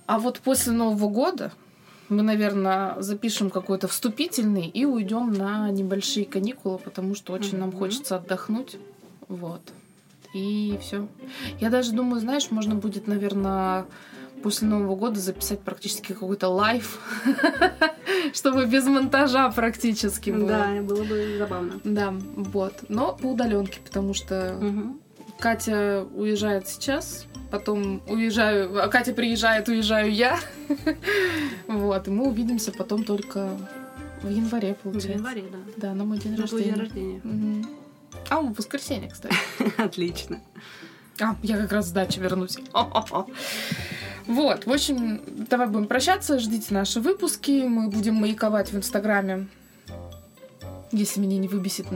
[0.07, 1.53] А вот после Нового года
[2.11, 7.79] мы, наверное, запишем какой-то вступительный и уйдем на небольшие каникулы, потому что очень нам Мгм.
[7.79, 8.77] хочется отдохнуть.
[9.29, 9.61] Вот.
[10.35, 11.09] И все.
[11.61, 13.87] Я даже думаю, знаешь, можно будет, наверное,
[14.43, 17.01] после Нового года записать практически какой-то live,
[18.33, 20.49] чтобы без монтажа практически было.
[20.49, 21.81] Да, было бы забавно.
[21.85, 22.75] Да, вот.
[22.89, 24.57] Но по удаленке, потому что.
[25.39, 30.39] Катя уезжает сейчас, потом уезжаю, а Катя приезжает, уезжаю я.
[31.67, 33.49] Вот, и мы увидимся потом только
[34.23, 35.11] в январе, В получается.
[35.13, 35.59] январе, да.
[35.77, 37.21] Да, на мой день На твой день рождения.
[37.21, 37.21] рождения.
[37.25, 37.67] Мгм.
[38.29, 39.35] А, в воскресенье, кстати.
[39.79, 40.41] Отлично.
[41.21, 42.59] А, я как раз с дачи вернусь.
[44.27, 49.49] Вот, в общем, давай будем прощаться, ждите наши выпуски, мы будем маяковать в Инстаграме,
[50.93, 51.87] если меня не выбесит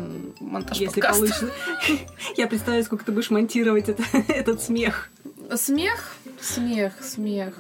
[0.41, 1.17] монтаж Если подкаста.
[1.21, 1.51] получится.
[2.37, 5.11] Я представляю, сколько ты будешь монтировать это- этот смех.
[5.55, 7.55] Смех, смех, смех.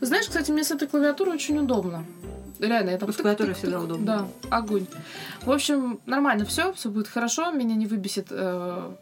[0.00, 2.04] Знаешь, кстати, мне с этой клавиатурой очень удобно.
[2.58, 4.06] Реально, это С клавиатурой всегда удобно.
[4.06, 4.86] Да, огонь.
[5.42, 8.92] В общем, нормально все, все будет хорошо, меня не выбесит э,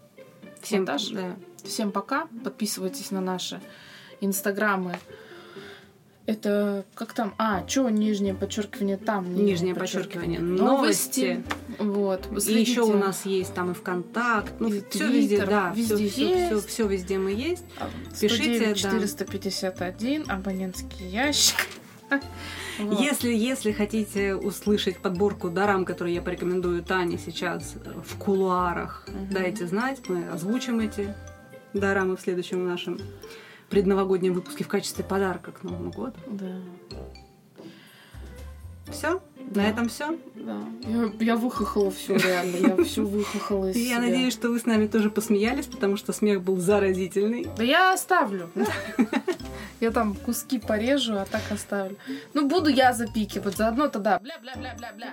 [0.62, 1.08] Всем монтаж.
[1.08, 1.36] да.
[1.64, 2.26] Всем пока.
[2.42, 3.60] Подписывайтесь на наши
[4.20, 4.98] инстаграмы.
[6.26, 7.34] Это как там?
[7.36, 9.34] А, что нижнее подчеркивание там?
[9.34, 10.40] Нижнее подчеркивание.
[10.40, 11.44] Новости.
[11.78, 12.26] Вот.
[12.48, 16.08] И еще у нас есть там и ВКонтакт, ну И все везде, да, везде все,
[16.08, 16.66] все, есть.
[16.68, 17.64] все, везде мы есть.
[17.78, 18.90] А, Пишите, 109 да.
[18.90, 21.56] 451, абонентский ящик.
[22.76, 22.98] Вот.
[23.00, 29.28] Если, если хотите услышать подборку дарам, которые я порекомендую Тане сейчас в кулуарах, Мгм.
[29.30, 31.14] дайте знать, мы озвучим эти
[31.72, 32.98] дорамы в следующем нашем
[33.74, 36.14] предновогоднем выпуске в качестве подарка к Новому году.
[36.28, 36.60] Да.
[38.86, 39.20] Все?
[39.50, 39.62] Да.
[39.62, 40.16] На этом все.
[40.34, 40.56] Да.
[40.86, 42.56] Я, я выхохала все реально.
[42.78, 44.00] Я все выхохала из я себя.
[44.00, 47.46] надеюсь, что вы с нами тоже посмеялись, потому что смех был заразительный.
[47.56, 48.50] Да я оставлю.
[49.80, 51.96] Я там куски порежу, а так оставлю.
[52.32, 53.56] Ну, буду я запикивать.
[53.56, 55.08] Заодно тогда бля-бля-бля-бля-бля.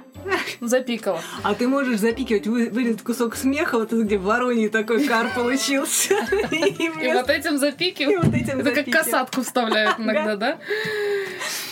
[0.62, 1.20] Запикала.
[1.44, 6.14] А ты можешь запикивать, вы- вырезать кусок смеха, вот где вороний такой кар получился.
[6.52, 9.04] И И вместо- вот этим и вот этим Это как запикивать.
[9.06, 10.58] касатку вставляют иногда, да?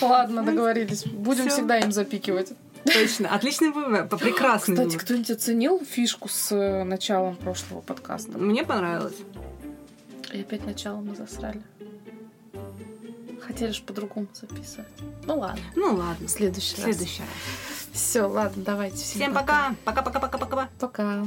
[0.02, 1.06] Ладно, договорились.
[1.06, 1.54] Будем Всё.
[1.58, 2.49] всегда им запикивать.
[2.86, 3.34] Точно.
[3.34, 4.10] Отличный вывод.
[4.10, 8.38] Прекрасный Кстати, кто-нибудь оценил фишку с э, началом прошлого подкаста?
[8.38, 9.16] Мне понравилось.
[10.34, 11.62] И опять начало мы засрали.
[13.42, 14.88] Хотели же по-другому записывать.
[15.26, 16.28] Ну ладно, Ну ладно.
[16.28, 17.30] в следующий, В следующий раз.
[17.30, 17.88] раз.
[17.94, 18.98] Все, ладно, давайте.
[18.98, 19.76] Всем пока.
[19.86, 20.70] Пока-пока-пока-пока.
[20.80, 21.24] Пока.